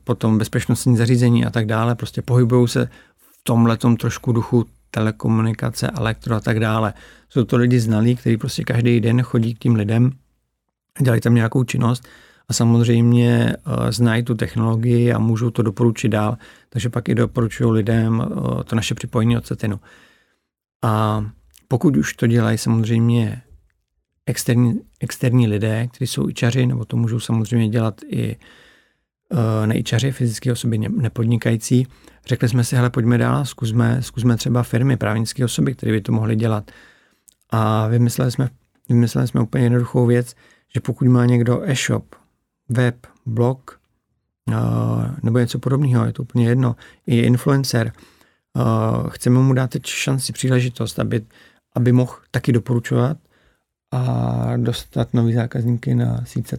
potom 0.04 0.38
bezpečnostní 0.38 0.96
zařízení 0.96 1.44
a 1.46 1.50
tak 1.50 1.66
dále, 1.66 1.94
prostě 1.94 2.22
pohybují 2.22 2.68
se 2.68 2.88
v 3.16 3.40
tomhle 3.42 3.76
trošku 3.76 4.32
duchu 4.32 4.66
telekomunikace, 4.90 5.90
elektro 5.90 6.34
a 6.34 6.40
tak 6.40 6.60
dále. 6.60 6.94
Jsou 7.28 7.44
to 7.44 7.56
lidi 7.56 7.80
znalí, 7.80 8.16
kteří 8.16 8.36
prostě 8.36 8.64
každý 8.64 9.00
den 9.00 9.22
chodí 9.22 9.54
k 9.54 9.58
tím 9.58 9.74
lidem, 9.74 10.12
dělají 11.00 11.20
tam 11.20 11.34
nějakou 11.34 11.64
činnost 11.64 12.08
a 12.50 12.52
samozřejmě 12.52 13.56
uh, 13.66 13.90
znají 13.90 14.22
tu 14.22 14.34
technologii 14.34 15.12
a 15.12 15.18
můžou 15.18 15.50
to 15.50 15.62
doporučit 15.62 16.08
dál, 16.08 16.38
takže 16.68 16.88
pak 16.88 17.08
i 17.08 17.14
doporučují 17.14 17.70
lidem 17.70 18.18
uh, 18.18 18.62
to 18.62 18.76
naše 18.76 18.94
připojení 18.94 19.36
od 19.36 19.46
Cetinu. 19.46 19.80
A 20.82 21.24
pokud 21.68 21.96
už 21.96 22.14
to 22.14 22.26
dělají 22.26 22.58
samozřejmě 22.58 23.42
externí, 24.26 24.80
externí 25.00 25.48
lidé, 25.48 25.86
kteří 25.86 26.06
jsou 26.06 26.28
ičaři, 26.28 26.66
nebo 26.66 26.84
to 26.84 26.96
můžou 26.96 27.20
samozřejmě 27.20 27.68
dělat 27.68 28.00
i 28.06 28.36
Eh, 29.32 29.66
nejčaři, 29.66 30.12
fyzické 30.12 30.52
osoby 30.52 30.78
nepodnikající. 30.78 31.86
Řekli 32.26 32.48
jsme 32.48 32.64
si, 32.64 32.76
hele, 32.76 32.90
pojďme 32.90 33.18
dál, 33.18 33.44
zkusme, 33.44 34.02
zkusme 34.02 34.36
třeba 34.36 34.62
firmy, 34.62 34.96
právnické 34.96 35.44
osoby, 35.44 35.74
které 35.74 35.92
by 35.92 36.00
to 36.00 36.12
mohly 36.12 36.36
dělat. 36.36 36.70
A 37.50 37.86
vymysleli 37.86 38.30
jsme, 38.30 38.48
vymysleli 38.88 39.28
jsme 39.28 39.40
úplně 39.40 39.64
jednoduchou 39.64 40.06
věc, 40.06 40.34
že 40.74 40.80
pokud 40.80 41.08
má 41.08 41.26
někdo 41.26 41.62
e-shop, 41.70 42.14
web, 42.70 43.06
blog 43.26 43.80
eh, 44.52 44.54
nebo 45.22 45.38
něco 45.38 45.58
podobného, 45.58 46.04
je 46.06 46.12
to 46.12 46.22
úplně 46.22 46.48
jedno, 46.48 46.76
i 47.06 47.18
influencer, 47.18 47.92
eh, 47.92 48.60
chceme 49.08 49.38
mu 49.38 49.54
dát 49.54 49.70
teď 49.70 49.86
šanci, 49.86 50.32
příležitost, 50.32 50.98
aby, 50.98 51.24
aby 51.74 51.92
mohl 51.92 52.14
taky 52.30 52.52
doporučovat 52.52 53.16
a 53.92 54.56
dostat 54.56 55.14
nový 55.14 55.32
zákazníky 55.32 55.94
na 55.94 56.24
síť. 56.24 56.54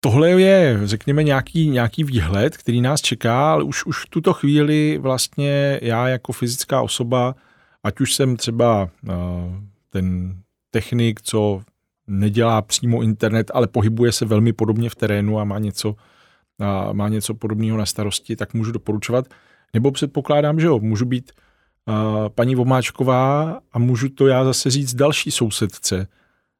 Tohle 0.00 0.30
je, 0.30 0.80
řekněme, 0.84 1.22
nějaký, 1.22 1.70
nějaký 1.70 2.04
výhled, 2.04 2.56
který 2.56 2.80
nás 2.80 3.00
čeká, 3.00 3.52
ale 3.52 3.64
už, 3.64 3.84
už 3.86 4.04
v 4.04 4.10
tuto 4.10 4.32
chvíli 4.32 4.98
vlastně 4.98 5.80
já 5.82 6.08
jako 6.08 6.32
fyzická 6.32 6.82
osoba, 6.82 7.34
ať 7.82 8.00
už 8.00 8.14
jsem 8.14 8.36
třeba 8.36 8.82
uh, 8.82 9.10
ten 9.90 10.36
technik, 10.70 11.20
co 11.20 11.62
nedělá 12.10 12.62
přímo 12.62 13.02
internet, 13.02 13.50
ale 13.54 13.66
pohybuje 13.66 14.12
se 14.12 14.24
velmi 14.24 14.52
podobně 14.52 14.90
v 14.90 14.94
terénu 14.94 15.40
a 15.40 15.44
má 15.44 15.58
něco, 15.58 15.96
a 16.58 16.92
má 16.92 17.08
něco 17.08 17.34
podobného 17.34 17.78
na 17.78 17.86
starosti, 17.86 18.36
tak 18.36 18.54
můžu 18.54 18.72
doporučovat. 18.72 19.26
Nebo 19.74 19.90
předpokládám, 19.90 20.60
že 20.60 20.66
jo, 20.66 20.78
můžu 20.78 21.04
být 21.04 21.32
uh, 21.86 21.94
paní 22.28 22.54
Vomáčková 22.54 23.58
a 23.72 23.78
můžu 23.78 24.08
to 24.08 24.26
já 24.26 24.44
zase 24.44 24.70
říct 24.70 24.94
další 24.94 25.30
sousedce 25.30 26.06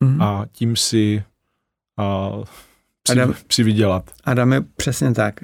mm-hmm. 0.04 0.23
a 0.23 0.47
tím 0.52 0.76
si 0.76 1.23
uh, 1.99 2.45
Adam, 3.11 3.35
přivydělat. 3.47 4.11
Adame, 4.25 4.61
přesně 4.61 5.14
tak. 5.14 5.40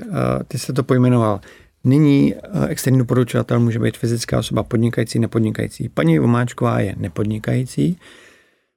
Ty 0.48 0.58
se 0.58 0.72
to 0.72 0.82
pojmenoval. 0.82 1.40
Nyní 1.84 2.34
externí 2.68 2.98
doporučovatel 2.98 3.60
může 3.60 3.78
být 3.78 3.96
fyzická 3.96 4.38
osoba 4.38 4.62
podnikající, 4.62 5.18
nepodnikající. 5.18 5.88
Paní 5.88 6.18
Vomáčková 6.18 6.80
je 6.80 6.94
nepodnikající. 6.98 7.98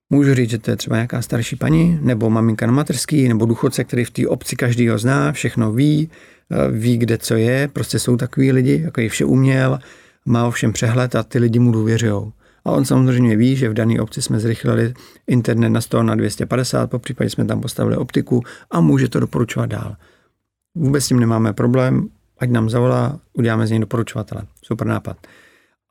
Můžu 0.09 0.33
říct, 0.33 0.49
že 0.49 0.57
to 0.57 0.71
je 0.71 0.77
třeba 0.77 0.95
nějaká 0.95 1.21
starší 1.21 1.55
paní, 1.55 1.99
nebo 2.01 2.29
maminka 2.29 2.65
na 2.65 2.71
materský, 2.71 3.27
nebo 3.27 3.45
důchodce, 3.45 3.83
který 3.83 4.05
v 4.05 4.11
té 4.11 4.27
obci 4.27 4.55
každý 4.55 4.87
ho 4.87 4.97
zná, 4.97 5.31
všechno 5.31 5.71
ví, 5.71 6.09
uh, 6.51 6.77
ví, 6.77 6.97
kde 6.97 7.17
co 7.17 7.35
je. 7.35 7.67
Prostě 7.67 7.99
jsou 7.99 8.17
takový 8.17 8.51
lidi, 8.51 8.81
jako 8.83 9.01
je 9.01 9.09
vše 9.09 9.25
uměl, 9.25 9.79
má 10.25 10.47
ovšem 10.47 10.73
přehled 10.73 11.15
a 11.15 11.23
ty 11.23 11.39
lidi 11.39 11.59
mu 11.59 11.71
důvěřují. 11.71 12.31
A 12.65 12.71
on 12.71 12.85
samozřejmě 12.85 13.35
ví, 13.35 13.55
že 13.55 13.69
v 13.69 13.73
dané 13.73 14.01
obci 14.01 14.21
jsme 14.21 14.39
zrychlili 14.39 14.93
internet 15.27 15.69
na 15.69 15.81
100 15.81 16.03
na 16.03 16.15
250, 16.15 16.89
po 16.89 16.99
případě 16.99 17.29
jsme 17.29 17.45
tam 17.45 17.61
postavili 17.61 17.97
optiku 17.97 18.43
a 18.71 18.81
může 18.81 19.09
to 19.09 19.19
doporučovat 19.19 19.69
dál. 19.69 19.95
Vůbec 20.75 21.03
s 21.03 21.07
tím 21.07 21.19
nemáme 21.19 21.53
problém, 21.53 22.07
ať 22.39 22.49
nám 22.49 22.69
zavolá, 22.69 23.19
uděláme 23.33 23.67
z 23.67 23.69
něj 23.71 23.79
doporučovatele. 23.79 24.41
Super 24.63 24.87
nápad. 24.87 25.17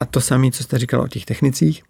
A 0.00 0.06
to 0.06 0.20
samé, 0.20 0.50
co 0.50 0.62
jste 0.62 0.78
říkal 0.78 1.00
o 1.00 1.08
těch 1.08 1.24
technicích, 1.24 1.82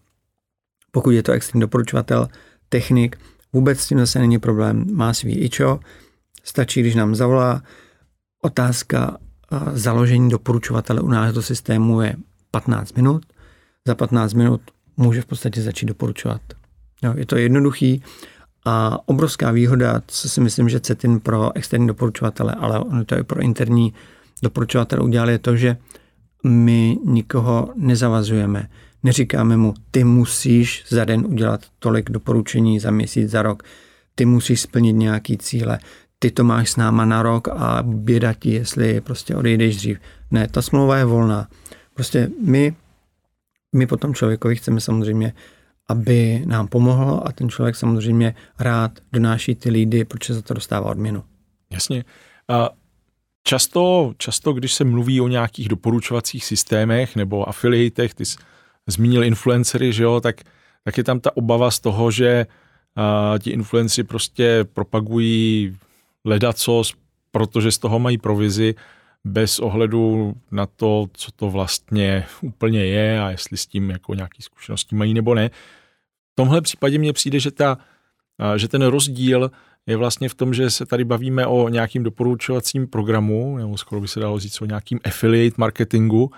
pokud 0.90 1.10
je 1.10 1.22
to 1.22 1.32
externí 1.32 1.60
doporučovatel, 1.60 2.28
technik, 2.68 3.18
vůbec 3.52 3.80
s 3.80 3.88
tím 3.88 3.98
zase 3.98 4.18
není 4.18 4.38
problém, 4.38 4.84
má 4.92 5.14
svý 5.14 5.38
ičo, 5.38 5.80
stačí, 6.44 6.80
když 6.80 6.94
nám 6.94 7.14
zavolá. 7.14 7.62
Otázka 8.42 9.18
založení 9.72 10.30
doporučovatele 10.30 11.00
u 11.00 11.08
nás 11.08 11.34
do 11.34 11.42
systému 11.42 12.00
je 12.00 12.16
15 12.50 12.96
minut. 12.96 13.26
Za 13.86 13.94
15 13.94 14.34
minut 14.34 14.60
může 14.96 15.22
v 15.22 15.26
podstatě 15.26 15.62
začít 15.62 15.86
doporučovat. 15.86 16.40
Jo, 17.02 17.14
je 17.16 17.26
to 17.26 17.36
jednoduchý 17.36 18.02
a 18.64 18.98
obrovská 19.08 19.50
výhoda, 19.50 20.02
co 20.06 20.28
si 20.28 20.40
myslím, 20.40 20.68
že 20.68 20.80
CETIN 20.80 21.20
pro 21.20 21.56
externí 21.56 21.86
doporučovatele, 21.86 22.54
ale 22.54 22.78
ono 22.78 23.04
to 23.04 23.14
je 23.14 23.24
pro 23.24 23.40
interní 23.40 23.94
doporučovatele 24.42 25.02
udělali, 25.02 25.32
je 25.32 25.38
to, 25.38 25.56
že 25.56 25.76
my 26.44 26.98
nikoho 27.04 27.68
nezavazujeme. 27.76 28.68
Neříkáme 29.02 29.56
mu, 29.56 29.74
ty 29.90 30.04
musíš 30.04 30.84
za 30.88 31.04
den 31.04 31.26
udělat 31.26 31.60
tolik 31.78 32.10
doporučení 32.10 32.80
za 32.80 32.90
měsíc, 32.90 33.30
za 33.30 33.42
rok, 33.42 33.62
ty 34.14 34.24
musíš 34.24 34.60
splnit 34.60 34.92
nějaký 34.92 35.38
cíle, 35.38 35.78
ty 36.18 36.30
to 36.30 36.44
máš 36.44 36.70
s 36.70 36.76
náma 36.76 37.04
na 37.04 37.22
rok 37.22 37.48
a 37.48 37.82
běda 37.82 38.32
ti, 38.32 38.50
jestli 38.50 39.00
prostě 39.00 39.36
odejdeš 39.36 39.76
dřív. 39.76 39.98
Ne, 40.30 40.48
ta 40.48 40.62
smlouva 40.62 40.96
je 40.96 41.04
volná. 41.04 41.48
Prostě 41.94 42.30
my 42.44 42.74
my 43.72 43.86
potom 43.86 44.14
člověkovi 44.14 44.56
chceme 44.56 44.80
samozřejmě, 44.80 45.32
aby 45.88 46.42
nám 46.46 46.68
pomohlo 46.68 47.26
a 47.28 47.32
ten 47.32 47.48
člověk 47.48 47.76
samozřejmě 47.76 48.34
rád 48.58 48.92
donáší 49.12 49.54
ty 49.54 49.70
lídy, 49.70 50.04
protože 50.04 50.34
za 50.34 50.42
to 50.42 50.54
dostává 50.54 50.90
odměnu. 50.90 51.24
Jasně. 51.70 52.04
A 52.48 52.70
často, 53.44 54.14
často, 54.18 54.52
když 54.52 54.74
se 54.74 54.84
mluví 54.84 55.20
o 55.20 55.28
nějakých 55.28 55.68
doporučovacích 55.68 56.44
systémech 56.44 57.16
nebo 57.16 57.48
afiliatech, 57.48 58.14
ty 58.14 58.24
jsi 58.24 58.36
zmínil 58.88 59.24
influencery, 59.24 59.92
že 59.92 60.02
jo, 60.02 60.20
tak, 60.20 60.40
tak 60.84 60.98
je 60.98 61.04
tam 61.04 61.20
ta 61.20 61.36
obava 61.36 61.70
z 61.70 61.80
toho, 61.80 62.10
že 62.10 62.46
a, 62.96 63.34
ti 63.38 63.50
influencery 63.50 64.06
prostě 64.06 64.64
propagují 64.72 65.76
ledacos, 66.24 66.94
protože 67.30 67.72
z 67.72 67.78
toho 67.78 67.98
mají 67.98 68.18
provizi, 68.18 68.74
bez 69.24 69.58
ohledu 69.58 70.34
na 70.50 70.66
to, 70.66 71.06
co 71.12 71.32
to 71.32 71.50
vlastně 71.50 72.26
úplně 72.42 72.84
je 72.84 73.20
a 73.20 73.30
jestli 73.30 73.56
s 73.56 73.66
tím 73.66 73.90
jako 73.90 74.14
nějaký 74.14 74.42
zkušenosti 74.42 74.96
mají 74.96 75.14
nebo 75.14 75.34
ne. 75.34 75.48
V 76.32 76.34
tomhle 76.34 76.60
případě 76.60 76.98
mně 76.98 77.12
přijde, 77.12 77.40
že, 77.40 77.50
ta, 77.50 77.78
že 78.56 78.68
ten 78.68 78.82
rozdíl 78.82 79.50
je 79.86 79.96
vlastně 79.96 80.28
v 80.28 80.34
tom, 80.34 80.54
že 80.54 80.70
se 80.70 80.86
tady 80.86 81.04
bavíme 81.04 81.46
o 81.46 81.68
nějakým 81.68 82.02
doporučovacím 82.02 82.86
programu, 82.86 83.56
nebo 83.56 83.76
skoro 83.76 84.00
by 84.00 84.08
se 84.08 84.20
dalo 84.20 84.38
říct 84.38 84.60
o 84.60 84.66
nějakým 84.66 85.00
affiliate 85.04 85.54
marketingu, 85.58 86.30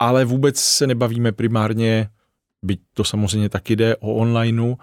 ale 0.00 0.24
vůbec 0.24 0.60
se 0.60 0.86
nebavíme 0.86 1.32
primárně, 1.32 2.08
byť 2.62 2.80
to 2.94 3.04
samozřejmě 3.04 3.48
taky 3.48 3.76
jde 3.76 3.96
o 3.96 4.14
onlineu, 4.14 4.74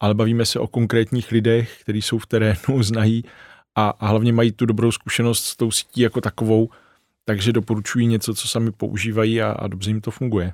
ale 0.00 0.14
bavíme 0.14 0.46
se 0.46 0.58
o 0.58 0.66
konkrétních 0.66 1.32
lidech, 1.32 1.78
kteří 1.82 2.02
jsou 2.02 2.18
v 2.18 2.26
terénu, 2.26 2.58
znají 2.82 3.24
a, 3.74 3.88
a 3.88 4.06
hlavně 4.06 4.32
mají 4.32 4.52
tu 4.52 4.66
dobrou 4.66 4.92
zkušenost 4.92 5.44
s 5.44 5.56
tou 5.56 5.70
sítí 5.70 6.00
jako 6.00 6.20
takovou, 6.20 6.68
takže 7.24 7.52
doporučují 7.52 8.06
něco, 8.06 8.34
co 8.34 8.48
sami 8.48 8.72
používají 8.72 9.42
a, 9.42 9.50
a 9.50 9.66
dobře 9.66 9.90
jim 9.90 10.00
to 10.00 10.10
funguje. 10.10 10.52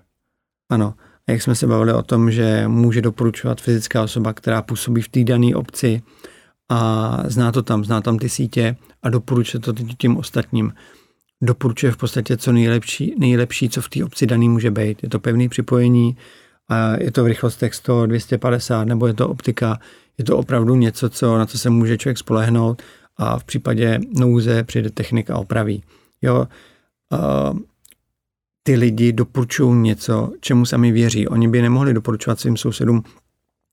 Ano, 0.70 0.94
a 1.28 1.32
jak 1.32 1.42
jsme 1.42 1.54
se 1.54 1.66
bavili 1.66 1.92
o 1.92 2.02
tom, 2.02 2.30
že 2.30 2.68
může 2.68 3.02
doporučovat 3.02 3.61
fyzická 3.61 4.02
osoba, 4.02 4.32
která 4.32 4.62
působí 4.62 5.02
v 5.02 5.08
té 5.08 5.25
dané 5.25 5.56
obci 5.56 6.02
a 6.68 7.18
zná 7.25 7.52
to 7.52 7.62
tam, 7.62 7.85
zná 7.85 8.00
tam 8.00 8.18
ty 8.18 8.28
sítě 8.28 8.76
a 9.02 9.11
doporučuje 9.11 9.61
to 9.61 9.73
těm 9.99 10.16
ostatním. 10.16 10.73
Doporučuje 11.43 11.93
v 11.93 11.97
podstatě 11.97 12.37
co 12.37 12.52
nejlepší, 12.52 13.14
nejlepší 13.19 13.69
co 13.69 13.83
v 13.83 13.88
té 13.88 14.05
obci 14.05 14.26
daný 14.26 14.49
může 14.49 14.71
být. 14.71 15.02
Je 15.02 15.09
to 15.09 15.21
pevný 15.21 15.49
připojení, 15.49 16.16
je 16.99 17.12
to 17.12 17.25
v 17.25 17.26
rychlostech 17.26 17.75
100, 17.75 18.07
250, 18.07 18.85
nebo 18.85 19.07
je 19.07 19.14
to 19.14 19.28
optika, 19.28 19.78
je 20.19 20.25
to 20.25 20.38
opravdu 20.38 20.75
něco, 20.75 21.11
co, 21.11 21.38
na 21.38 21.47
co 21.47 21.59
se 21.59 21.71
může 21.71 21.99
člověk 21.99 22.19
spolehnout 22.19 22.83
a 23.16 23.38
v 23.38 23.45
případě 23.45 23.99
nouze 24.19 24.64
přijde 24.64 24.90
technika 24.90 25.35
a 25.35 25.38
opraví. 25.38 25.83
Jo, 26.23 26.49
ty 28.62 28.76
lidi 28.76 29.12
doporučují 29.12 29.75
něco, 29.75 30.33
čemu 30.40 30.66
sami 30.66 30.93
věří. 30.93 31.28
Oni 31.28 31.49
by 31.49 31.62
nemohli 31.62 31.95
doporučovat 31.95 32.40
svým 32.40 32.57
sousedům 32.57 33.02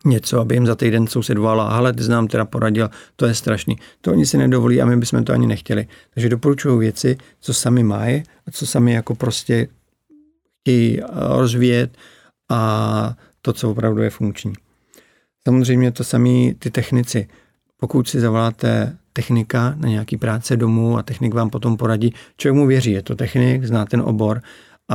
něco, 0.06 0.40
aby 0.40 0.56
jim 0.56 0.66
za 0.66 0.76
týden 0.76 1.08
soused 1.08 1.38
volal, 1.38 1.68
ale 1.68 1.94
ty 1.94 2.04
znám 2.04 2.28
teda 2.28 2.46
poradil, 2.46 2.90
to 3.16 3.26
je 3.26 3.36
strašný. 3.36 3.78
To 4.02 4.12
oni 4.12 4.26
si 4.26 4.38
nedovolí 4.38 4.82
a 4.82 4.86
my 4.86 4.98
bychom 4.98 5.24
to 5.24 5.34
ani 5.34 5.48
nechtěli. 5.48 5.88
Takže 6.14 6.30
doporučují 6.30 6.80
věci, 6.80 7.18
co 7.40 7.54
sami 7.54 7.84
mají 7.84 8.24
a 8.48 8.52
co 8.52 8.68
sami 8.68 8.94
jako 8.94 9.16
prostě 9.16 9.68
chtějí 10.62 11.00
rozvíjet 11.16 11.98
a 12.50 13.16
to, 13.42 13.54
co 13.54 13.72
opravdu 13.72 14.02
je 14.02 14.10
funkční. 14.10 14.54
Samozřejmě 15.48 15.92
to 15.92 16.04
samé 16.04 16.54
ty 16.60 16.72
technici. 16.72 17.28
Pokud 17.78 18.08
si 18.08 18.20
zavoláte 18.20 18.98
technika 19.14 19.76
na 19.78 19.90
nějaký 19.90 20.18
práce 20.18 20.58
domů 20.58 20.98
a 20.98 21.04
technik 21.04 21.34
vám 21.34 21.50
potom 21.50 21.78
poradí, 21.78 22.14
člověk 22.38 22.60
mu 22.60 22.68
věří, 22.68 22.92
je 22.92 23.02
to 23.02 23.16
technik, 23.16 23.64
zná 23.64 23.86
ten 23.86 24.02
obor, 24.02 24.42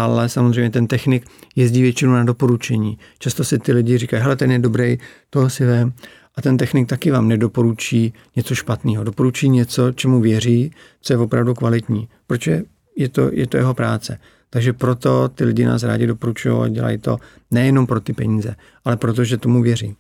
ale 0.05 0.29
samozřejmě 0.29 0.71
ten 0.71 0.87
technik 0.87 1.27
jezdí 1.57 1.83
většinou 1.83 2.13
na 2.13 2.25
doporučení. 2.25 2.99
Často 3.19 3.45
si 3.45 3.59
ty 3.59 3.73
lidi 3.73 3.99
říkají, 3.99 4.23
hele, 4.23 4.37
ten 4.37 4.53
je 4.53 4.59
dobrý, 4.59 4.99
toho 5.31 5.51
si 5.51 5.65
vem. 5.65 5.93
A 6.37 6.43
ten 6.43 6.57
technik 6.57 6.89
taky 6.89 7.11
vám 7.11 7.29
nedoporučí 7.29 8.13
něco 8.37 8.55
špatného. 8.55 9.05
Doporučí 9.05 9.49
něco, 9.49 9.93
čemu 9.93 10.21
věří, 10.21 10.73
co 11.01 11.13
je 11.13 11.17
opravdu 11.17 11.55
kvalitní. 11.55 12.09
Protože 12.27 12.63
je 12.97 13.09
to, 13.09 13.31
je 13.33 13.47
to 13.47 13.57
jeho 13.57 13.75
práce. 13.75 14.19
Takže 14.51 14.73
proto 14.73 15.29
ty 15.29 15.45
lidi 15.45 15.65
nás 15.65 15.83
rádi 15.83 16.07
doporučují 16.07 16.55
a 16.55 16.69
dělají 16.69 16.99
to 16.99 17.19
nejenom 17.51 17.87
pro 17.87 18.01
ty 18.01 18.13
peníze, 18.13 18.57
ale 18.85 18.97
protože 18.97 19.37
tomu 19.37 19.63
věří. 19.63 19.97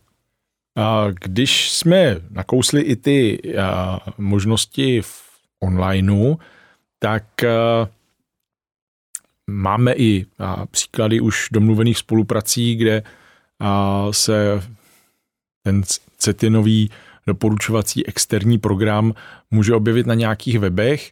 A 0.76 1.06
když 1.20 1.72
jsme 1.72 2.16
nakousli 2.30 2.80
i 2.80 2.96
ty 2.96 3.40
a, 3.58 3.98
možnosti 4.18 5.02
v 5.02 5.22
onlineu, 5.61 6.37
tak 6.98 7.44
a, 7.44 7.88
máme 9.48 9.92
i 9.92 10.26
příklady 10.70 11.20
už 11.20 11.48
domluvených 11.52 11.98
spoluprací, 11.98 12.76
kde 12.76 13.02
se 14.11 14.62
ten 15.62 15.82
cetinový 16.18 16.90
doporučovací 17.26 18.06
externí 18.06 18.58
program 18.58 19.14
může 19.50 19.74
objevit 19.74 20.06
na 20.06 20.14
nějakých 20.14 20.58
webech 20.58 21.11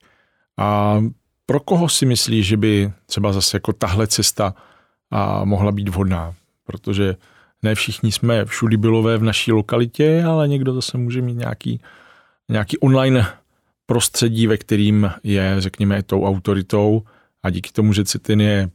a 0.57 0.99
pro 1.47 1.61
koho 1.61 1.89
si 1.89 2.07
myslíš, 2.07 2.47
že 2.47 2.57
by 2.57 2.93
třeba 3.07 3.33
zase 3.33 3.57
jako 3.57 3.73
tahle 3.73 4.07
cesta 4.07 4.55
a 5.11 5.45
mohla 5.45 5.73
být 5.73 5.89
vhodná? 5.89 6.35
Protože 6.65 7.17
ne 7.63 7.75
všichni 7.75 8.13
jsme 8.13 8.45
všudy 8.45 8.77
bylové 8.77 9.19
v 9.19 9.23
naší 9.23 9.53
lokalitě, 9.53 10.25
ale 10.25 10.49
někdo 10.49 10.75
zase 10.75 10.99
může 10.99 11.23
mít 11.23 11.39
nějaký, 11.39 11.81
nějaký 12.49 12.79
online 12.79 13.27
prostředí, 13.87 14.47
ve 14.47 14.57
kterým 14.57 15.11
je, 15.23 15.55
řekněme, 15.59 16.03
tou 16.03 16.25
autoritou 16.25 17.03
a 17.47 17.51
díky 17.51 17.73
tomu, 17.73 17.93
že 17.93 18.05
Citin 18.05 18.41
je 18.41 18.71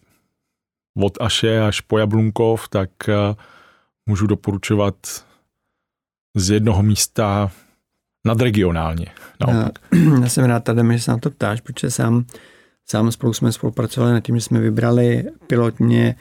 od 0.98 1.18
Aše 1.22 1.62
až 1.62 1.82
po 1.82 1.98
Jablunkov, 1.98 2.70
tak 2.70 2.90
můžu 4.06 4.28
doporučovat 4.28 4.96
z 6.36 6.50
jednoho 6.50 6.84
místa 6.84 7.52
nadregionálně. 8.26 9.06
Já, 9.48 9.70
já 10.22 10.30
jsem 10.30 10.46
rád, 10.46 10.64
Tadem, 10.64 10.94
že 10.94 11.00
se 11.00 11.12
na 11.12 11.18
to 11.18 11.32
ptáš, 11.32 11.62
protože 11.62 11.92
sám 11.92 12.26
Sám 12.90 13.12
spolu 13.12 13.34
jsme 13.34 13.52
spolupracovali 13.52 14.14
nad 14.14 14.20
tím, 14.20 14.36
že 14.36 14.42
jsme 14.42 14.60
vybrali 14.60 15.24
pilotně 15.48 16.16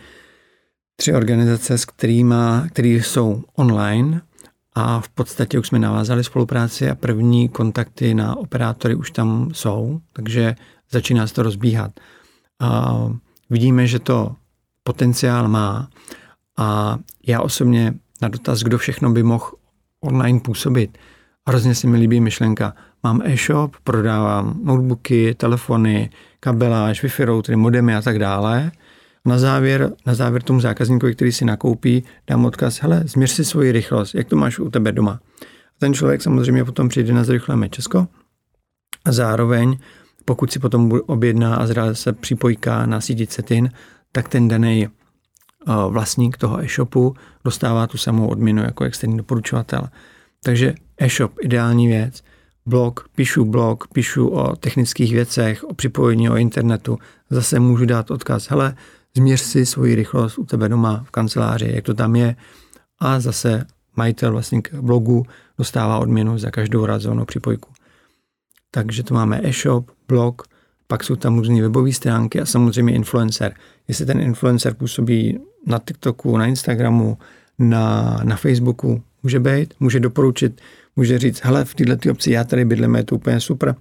tři 0.96 1.12
organizace, 1.12 1.78
s 1.78 1.84
kterýma, 1.84 2.66
který 2.68 3.02
jsou 3.02 3.44
online 3.56 4.20
a 4.74 5.00
v 5.00 5.08
podstatě 5.08 5.58
už 5.58 5.66
jsme 5.66 5.78
navázali 5.78 6.24
spolupráci 6.24 6.90
a 6.90 6.94
první 6.94 7.48
kontakty 7.48 8.14
na 8.14 8.36
operátory 8.36 8.94
už 8.94 9.10
tam 9.10 9.50
jsou, 9.52 10.00
takže 10.12 10.56
začíná 10.90 11.26
se 11.26 11.34
to 11.34 11.42
rozbíhat. 11.42 11.90
A 12.60 12.94
vidíme, 13.50 13.86
že 13.86 13.98
to 13.98 14.34
potenciál 14.82 15.48
má 15.48 15.88
a 16.58 16.98
já 17.26 17.40
osobně 17.40 17.94
na 18.22 18.28
dotaz, 18.28 18.60
kdo 18.62 18.78
všechno 18.78 19.10
by 19.10 19.22
mohl 19.22 19.50
online 20.00 20.40
působit, 20.40 20.98
hrozně 21.48 21.74
se 21.74 21.86
mi 21.86 21.98
líbí 21.98 22.20
myšlenka. 22.20 22.74
Mám 23.02 23.22
e-shop, 23.24 23.76
prodávám 23.84 24.60
notebooky, 24.64 25.34
telefony, 25.34 26.10
kabeláž, 26.40 27.04
Wi-Fi 27.04 27.24
routery, 27.24 27.56
modemy 27.56 27.94
a 27.94 28.02
tak 28.02 28.18
dále. 28.18 28.72
Na 29.24 29.38
závěr, 29.38 29.92
na 30.06 30.14
závěr 30.14 30.42
tomu 30.42 30.60
zákazníkovi, 30.60 31.14
který 31.14 31.32
si 31.32 31.44
nakoupí, 31.44 32.04
dám 32.26 32.44
odkaz, 32.44 32.78
hele, 32.78 33.02
změř 33.06 33.30
si 33.30 33.44
svoji 33.44 33.72
rychlost, 33.72 34.14
jak 34.14 34.28
to 34.28 34.36
máš 34.36 34.58
u 34.58 34.70
tebe 34.70 34.92
doma. 34.92 35.20
A 35.42 35.78
ten 35.78 35.94
člověk 35.94 36.22
samozřejmě 36.22 36.64
potom 36.64 36.88
přijde 36.88 37.12
na 37.12 37.24
Zrychleme 37.24 37.68
Česko 37.68 38.06
a 39.04 39.12
zároveň, 39.12 39.78
pokud 40.24 40.52
si 40.52 40.58
potom 40.58 40.92
objedná 41.06 41.56
a 41.56 41.66
zrá 41.66 41.94
se 41.94 42.12
připojka 42.12 42.86
na 42.86 43.00
síti 43.00 43.26
CETIN, 43.26 43.70
tak 44.12 44.28
ten 44.28 44.48
daný 44.48 44.86
eh, 44.86 45.72
vlastník 45.88 46.36
toho 46.36 46.64
e-shopu 46.64 47.14
dostává 47.44 47.86
tu 47.86 47.98
samou 47.98 48.28
odměnu 48.28 48.62
jako 48.62 48.84
externí 48.84 49.16
doporučovatel. 49.16 49.88
Takže 50.42 50.74
e-shop, 50.98 51.32
ideální 51.40 51.86
věc 51.86 52.22
blog, 52.66 53.08
píšu 53.14 53.44
blog, 53.44 53.88
píšu 53.88 54.28
o 54.28 54.56
technických 54.56 55.12
věcech, 55.12 55.64
o 55.64 55.74
připojení 55.74 56.30
o 56.30 56.36
internetu, 56.36 56.98
zase 57.30 57.60
můžu 57.60 57.84
dát 57.84 58.10
odkaz, 58.10 58.50
hele, 58.50 58.74
změř 59.16 59.40
si 59.40 59.66
svoji 59.66 59.94
rychlost 59.94 60.38
u 60.38 60.44
tebe 60.44 60.68
doma 60.68 61.04
v 61.06 61.10
kanceláři, 61.10 61.72
jak 61.74 61.84
to 61.84 61.94
tam 61.94 62.16
je 62.16 62.36
a 62.98 63.20
zase 63.20 63.66
majitel 63.96 64.32
vlastník 64.32 64.74
blogu 64.74 65.26
dostává 65.58 65.98
odměnu 65.98 66.38
za 66.38 66.50
každou 66.50 66.86
razovanou 66.86 67.24
připojku. 67.24 67.70
Takže 68.70 69.02
to 69.02 69.14
máme 69.14 69.40
e-shop, 69.42 69.90
blog, 70.08 70.42
pak 70.86 71.04
jsou 71.04 71.16
tam 71.16 71.38
různé 71.38 71.62
webové 71.62 71.92
stránky 71.92 72.40
a 72.40 72.46
samozřejmě 72.46 72.94
influencer. 72.94 73.54
Jestli 73.88 74.06
ten 74.06 74.20
influencer 74.20 74.74
působí 74.74 75.38
na 75.66 75.78
TikToku, 75.78 76.36
na 76.36 76.46
Instagramu, 76.46 77.18
na, 77.58 78.16
na 78.24 78.36
Facebooku, 78.36 79.02
může 79.22 79.40
být, 79.40 79.74
může 79.80 80.00
doporučit 80.00 80.60
může 80.96 81.18
říct, 81.18 81.44
hele, 81.44 81.64
v 81.64 81.74
této 81.74 82.10
obci 82.10 82.30
já 82.30 82.44
tady 82.44 82.64
bydlím, 82.64 82.94
je 82.94 83.04
to 83.04 83.14
úplně 83.14 83.40
super, 83.40 83.74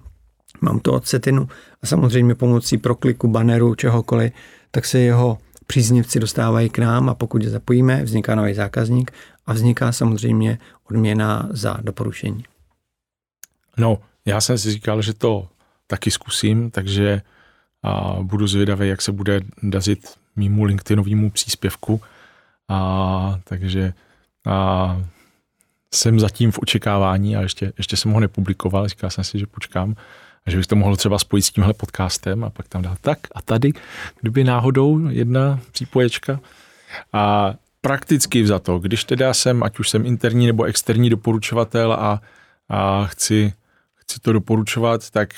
mám 0.60 0.80
to 0.80 0.92
od 0.92 1.06
setinu 1.06 1.48
a 1.82 1.86
samozřejmě 1.86 2.34
pomocí 2.34 2.78
prokliku, 2.78 3.28
banneru, 3.28 3.74
čehokoliv, 3.74 4.32
tak 4.70 4.86
se 4.86 4.98
jeho 4.98 5.38
příznivci 5.66 6.20
dostávají 6.20 6.70
k 6.70 6.78
nám 6.78 7.08
a 7.08 7.14
pokud 7.14 7.42
je 7.42 7.50
zapojíme, 7.50 8.04
vzniká 8.04 8.34
nový 8.34 8.54
zákazník 8.54 9.10
a 9.46 9.52
vzniká 9.52 9.92
samozřejmě 9.92 10.58
odměna 10.90 11.48
za 11.50 11.78
doporučení. 11.82 12.44
No, 13.76 13.98
já 14.26 14.40
jsem 14.40 14.58
si 14.58 14.70
říkal, 14.70 15.02
že 15.02 15.14
to 15.14 15.48
taky 15.86 16.10
zkusím, 16.10 16.70
takže 16.70 17.22
a 17.82 18.16
budu 18.22 18.46
zvědavý, 18.46 18.88
jak 18.88 19.02
se 19.02 19.12
bude 19.12 19.40
dazit 19.62 20.14
mýmu 20.36 20.64
LinkedInovému 20.64 21.30
příspěvku. 21.30 22.00
A, 22.68 23.38
takže 23.44 23.92
a, 24.46 25.02
jsem 25.94 26.20
zatím 26.20 26.50
v 26.50 26.58
očekávání 26.58 27.36
a 27.36 27.40
ještě, 27.40 27.72
ještě 27.78 27.96
jsem 27.96 28.12
ho 28.12 28.20
nepublikoval, 28.20 28.88
říkal 28.88 29.10
jsem 29.10 29.24
si, 29.24 29.38
že 29.38 29.46
počkám 29.46 29.94
A 30.46 30.50
že 30.50 30.56
bych 30.56 30.66
to 30.66 30.76
mohl 30.76 30.96
třeba 30.96 31.18
spojit 31.18 31.42
s 31.42 31.50
tímhle 31.50 31.74
podcastem 31.74 32.44
a 32.44 32.50
pak 32.50 32.68
tam 32.68 32.82
dát 32.82 32.98
tak 33.00 33.18
a 33.34 33.42
tady, 33.42 33.72
kdyby 34.20 34.44
náhodou 34.44 35.08
jedna 35.08 35.60
přípoječka. 35.72 36.40
A 37.12 37.54
prakticky 37.80 38.46
za 38.46 38.58
to, 38.58 38.78
když 38.78 39.04
teda 39.04 39.34
jsem, 39.34 39.62
ať 39.62 39.78
už 39.78 39.90
jsem 39.90 40.06
interní 40.06 40.46
nebo 40.46 40.64
externí 40.64 41.10
doporučovatel 41.10 41.92
a, 41.92 42.20
a 42.68 43.06
chci, 43.06 43.52
chci 44.10 44.20
to 44.20 44.32
doporučovat, 44.32 45.10
tak 45.10 45.28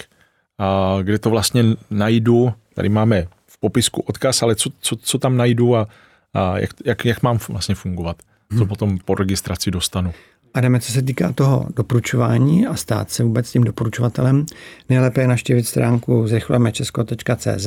a 0.59 0.99
kde 1.03 1.19
to 1.19 1.31
vlastně 1.31 1.65
najdu, 1.91 2.53
tady 2.75 2.89
máme 2.89 3.27
v 3.47 3.59
popisku 3.59 4.01
odkaz, 4.01 4.43
ale 4.43 4.55
co, 4.55 4.71
co, 4.81 4.97
co 4.97 5.19
tam 5.19 5.37
najdu 5.37 5.77
a, 5.77 5.89
a 6.35 6.59
jak, 6.59 6.71
jak, 6.85 7.05
jak 7.05 7.23
mám 7.23 7.39
vlastně 7.49 7.75
fungovat, 7.75 8.17
co 8.51 8.57
hmm. 8.59 8.69
potom 8.69 8.99
po 8.99 9.15
registraci 9.15 9.71
dostanu. 9.71 10.13
Adame, 10.55 10.81
co 10.81 10.93
se 10.93 11.03
týká 11.03 11.33
toho 11.33 11.67
doporučování 11.77 12.67
a 12.67 12.77
stát 12.77 13.11
se 13.11 13.25
vůbec 13.25 13.51
tím 13.51 13.65
doporučovatelem, 13.65 14.47
nejlépe 14.89 15.21
je 15.21 15.29
naštívit 15.29 15.67
stránku 15.67 16.27
zrychlujemečesko.cz. 16.27 17.67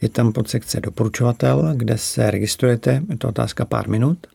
Je 0.00 0.08
tam 0.08 0.32
podsekce 0.32 0.80
doporučovatel, 0.80 1.72
kde 1.76 1.98
se 1.98 2.30
registrujete, 2.30 3.02
je 3.08 3.16
to 3.16 3.28
otázka 3.28 3.64
pár 3.64 3.88
minut 3.88 4.26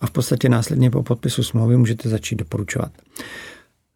a 0.00 0.06
v 0.06 0.10
podstatě 0.10 0.48
následně 0.48 0.90
po 0.90 1.02
podpisu 1.02 1.42
smlouvy 1.42 1.76
můžete 1.76 2.08
začít 2.08 2.36
doporučovat. 2.36 2.92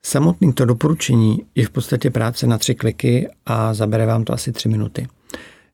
Samotný 0.07 0.53
to 0.53 0.65
doporučení 0.65 1.43
je 1.55 1.67
v 1.67 1.71
podstatě 1.71 2.11
práce 2.11 2.47
na 2.47 2.59
tři 2.59 2.75
kliky 2.75 3.29
a 3.47 3.75
zabere 3.75 4.07
vám 4.07 4.25
to 4.25 4.33
asi 4.33 4.53
tři 4.53 4.69
minuty. 4.69 5.09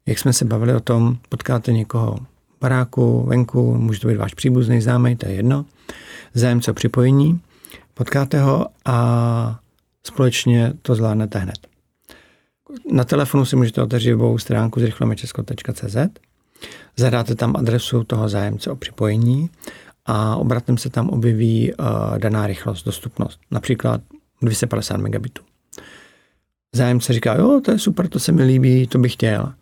Jak 0.06 0.18
jsme 0.18 0.32
se 0.32 0.44
bavili 0.44 0.74
o 0.74 0.80
tom, 0.80 1.16
potkáte 1.28 1.72
někoho 1.72 2.16
v 2.16 2.60
baráku, 2.60 3.22
venku, 3.22 3.74
může 3.74 4.00
to 4.00 4.08
být 4.08 4.16
váš 4.16 4.34
příbuzný, 4.34 4.80
známý, 4.80 5.16
to 5.16 5.26
je 5.26 5.34
jedno, 5.34 5.64
zájemce 6.34 6.70
o 6.70 6.74
připojení, 6.74 7.40
potkáte 7.94 8.40
ho 8.40 8.66
a 8.84 9.60
společně 10.06 10.72
to 10.82 10.94
zvládnete 10.94 11.38
hned. 11.38 11.66
Na 12.92 13.04
telefonu 13.04 13.44
si 13.44 13.56
můžete 13.56 13.82
otevřít 13.82 14.10
webovou 14.10 14.38
stránku 14.38 14.80
zrychlomečesko.cz, 14.80 15.96
zadáte 16.96 17.34
tam 17.34 17.56
adresu 17.56 18.04
toho 18.04 18.28
zájemce 18.28 18.70
o 18.70 18.76
připojení 18.76 19.50
a 20.06 20.36
obratem 20.36 20.78
se 20.78 20.90
tam 20.90 21.08
objeví 21.08 21.72
uh, 21.74 22.18
daná 22.18 22.46
rychlost, 22.46 22.84
dostupnost. 22.84 23.40
Například 23.50 24.00
250 24.42 24.96
megabitů. 24.96 25.42
Zájemce 26.74 27.12
říká, 27.12 27.34
jo, 27.34 27.60
to 27.64 27.70
je 27.70 27.78
super, 27.78 28.08
to 28.08 28.18
se 28.18 28.32
mi 28.32 28.44
líbí, 28.44 28.86
to 28.86 28.98
bych 28.98 29.12
chtěl. 29.12 29.52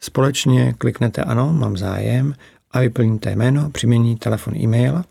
Společně 0.00 0.74
kliknete 0.78 1.22
ano, 1.22 1.52
mám 1.52 1.76
zájem 1.76 2.34
a 2.70 2.80
vyplníte 2.80 3.30
jméno, 3.30 3.70
přimění 3.70 4.16
telefon, 4.16 4.56
e-mail 4.56 5.04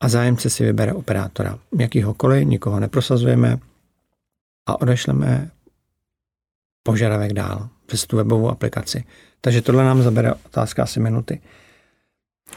a 0.00 0.08
zájemce 0.08 0.50
si 0.50 0.64
vybere 0.64 0.92
operátora. 0.92 1.58
Jakýhokoliv, 1.78 2.48
nikoho 2.48 2.80
neprosazujeme 2.80 3.58
a 4.66 4.80
odešleme 4.80 5.50
požadavek 6.82 7.32
dál 7.32 7.68
přes 7.86 8.06
tu 8.06 8.16
webovou 8.16 8.48
aplikaci. 8.48 9.04
Takže 9.40 9.62
tohle 9.62 9.84
nám 9.84 10.02
zabere 10.02 10.34
otázka 10.34 10.82
asi 10.82 11.00
minuty. 11.00 11.40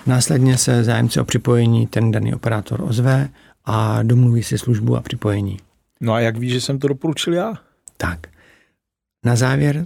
Následně 0.05 0.57
se 0.57 0.83
zájemce 0.83 1.21
o 1.21 1.25
připojení 1.25 1.87
ten 1.87 2.11
daný 2.11 2.33
operátor 2.33 2.81
ozve 2.81 3.29
a 3.65 4.03
domluví 4.03 4.43
si 4.43 4.57
službu 4.57 4.97
a 4.97 5.01
připojení. 5.01 5.59
No 6.05 6.13
a 6.13 6.19
jak 6.19 6.37
víš, 6.37 6.53
že 6.53 6.61
jsem 6.61 6.79
to 6.79 6.87
doporučil 6.87 7.33
já? 7.33 7.53
Tak, 7.97 8.27
na 9.25 9.35
závěr 9.35 9.83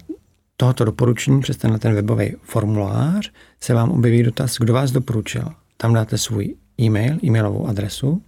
tohoto 0.57 0.85
doporučení 0.85 1.41
přes 1.41 1.57
tenhle 1.57 1.79
ten 1.79 1.93
webový 1.93 2.35
formulář 2.43 3.31
se 3.59 3.73
vám 3.73 3.91
objeví 3.91 4.23
dotaz, 4.23 4.57
kdo 4.57 4.73
vás 4.73 4.91
doporučil. 4.91 5.49
Tam 5.77 5.93
dáte 5.93 6.17
svůj 6.17 6.55
e-mail, 6.81 7.17
e-mailovou 7.23 7.67
adresu 7.67 8.21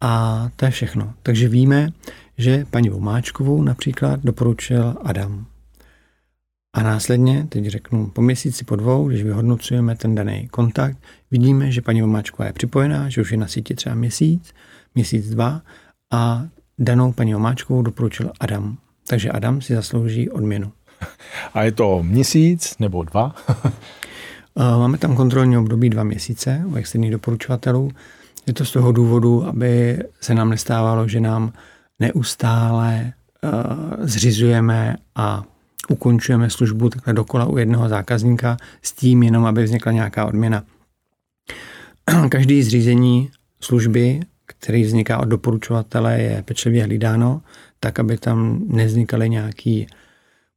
a 0.00 0.50
to 0.56 0.64
je 0.64 0.70
všechno. 0.70 1.14
Takže 1.22 1.48
víme, 1.48 1.92
že 2.38 2.64
paní 2.70 2.88
Vomáčkovou 2.88 3.62
například 3.62 4.20
doporučil 4.20 4.96
Adam. 5.02 5.46
A 6.74 6.82
následně, 6.82 7.46
teď 7.48 7.66
řeknu 7.66 8.06
po 8.06 8.22
měsíci, 8.22 8.64
po 8.64 8.76
dvou, 8.76 9.08
když 9.08 9.22
vyhodnocujeme 9.22 9.96
ten 9.96 10.14
daný 10.14 10.48
kontakt, 10.48 10.98
vidíme, 11.30 11.72
že 11.72 11.82
paní 11.82 12.00
Vomáčková 12.00 12.46
je 12.46 12.52
připojená, 12.52 13.08
že 13.08 13.20
už 13.20 13.32
je 13.32 13.38
na 13.38 13.46
síti 13.46 13.74
třeba 13.74 13.94
měsíc, 13.94 14.54
měsíc, 14.94 15.30
dva 15.30 15.62
a 16.12 16.46
danou 16.78 17.12
paní 17.12 17.34
Omáčkovou 17.34 17.82
doporučil 17.82 18.30
Adam. 18.40 18.76
Takže 19.06 19.30
Adam 19.30 19.60
si 19.60 19.74
zaslouží 19.74 20.30
odměnu. 20.30 20.72
A 21.54 21.62
je 21.62 21.72
to 21.72 22.02
měsíc 22.02 22.78
nebo 22.78 23.02
dva? 23.02 23.34
Eh, 24.56 24.78
máme 24.78 24.98
tam 24.98 25.16
kontrolní 25.16 25.58
období 25.58 25.90
dva 25.90 26.04
měsíce 26.04 26.62
u 26.66 26.74
externích 26.74 27.10
doporučovatelů. 27.10 27.90
Je 28.46 28.52
to 28.52 28.64
z 28.64 28.72
toho 28.72 28.92
důvodu, 28.92 29.46
aby 29.46 29.98
se 30.20 30.34
nám 30.34 30.50
nestávalo, 30.50 31.08
že 31.08 31.20
nám 31.20 31.52
neustále 31.98 33.12
uh, 33.42 33.50
zřizujeme 34.06 34.96
a 35.14 35.42
ukončujeme 35.88 36.50
službu 36.50 36.88
takhle 36.88 37.12
dokola 37.12 37.46
u 37.46 37.56
jednoho 37.56 37.88
zákazníka 37.88 38.56
s 38.82 38.92
tím 38.92 39.22
jenom, 39.22 39.46
aby 39.46 39.64
vznikla 39.64 39.92
nějaká 39.92 40.26
odměna. 40.26 40.62
Každý 42.28 42.62
zřízení 42.62 43.30
služby 43.60 44.20
který 44.58 44.82
vzniká 44.82 45.18
od 45.18 45.24
doporučovatele, 45.24 46.20
je 46.20 46.42
pečlivě 46.42 46.84
hlídáno, 46.84 47.42
tak, 47.80 47.98
aby 47.98 48.18
tam 48.18 48.62
nevznikaly 48.66 49.30
nějaké 49.30 49.84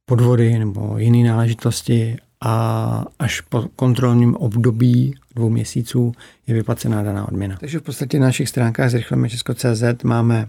podvody 0.04 0.58
nebo 0.58 0.98
jiné 0.98 1.28
náležitosti 1.28 2.16
a 2.40 3.04
až 3.18 3.40
po 3.40 3.62
kontrolním 3.76 4.36
období 4.36 5.14
dvou 5.34 5.50
měsíců 5.50 6.12
je 6.46 6.54
vyplacená 6.54 7.02
daná 7.02 7.28
odměna. 7.28 7.56
Takže 7.60 7.78
v 7.78 7.82
podstatě 7.82 8.18
na 8.18 8.26
našich 8.26 8.48
stránkách 8.48 8.90
zrychleme 8.90 9.30
Česko.cz 9.30 10.02
máme 10.04 10.48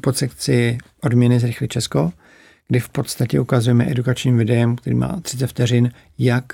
podsekci 0.00 0.78
odměny 1.02 1.40
Zrychli 1.40 1.68
Česko, 1.68 2.12
kdy 2.68 2.80
v 2.80 2.88
podstatě 2.88 3.40
ukazujeme 3.40 3.90
edukačním 3.90 4.38
videem, 4.38 4.76
který 4.76 4.96
má 4.96 5.20
30 5.22 5.46
vteřin, 5.46 5.90
jak 6.18 6.44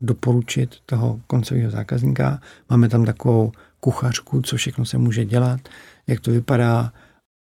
doporučit 0.00 0.76
toho 0.86 1.20
koncového 1.26 1.70
zákazníka. 1.70 2.40
Máme 2.70 2.88
tam 2.88 3.04
takovou 3.04 3.52
kuchařku, 3.86 4.42
co 4.42 4.56
všechno 4.56 4.84
se 4.84 4.98
může 4.98 5.24
dělat, 5.24 5.60
jak 6.06 6.20
to 6.20 6.30
vypadá, 6.30 6.92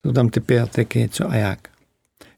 jsou 0.06 0.14
tam 0.14 0.30
typy 0.30 0.60
a 0.60 0.66
triky, 0.66 1.10
co 1.10 1.30
a 1.30 1.36
jak. 1.36 1.60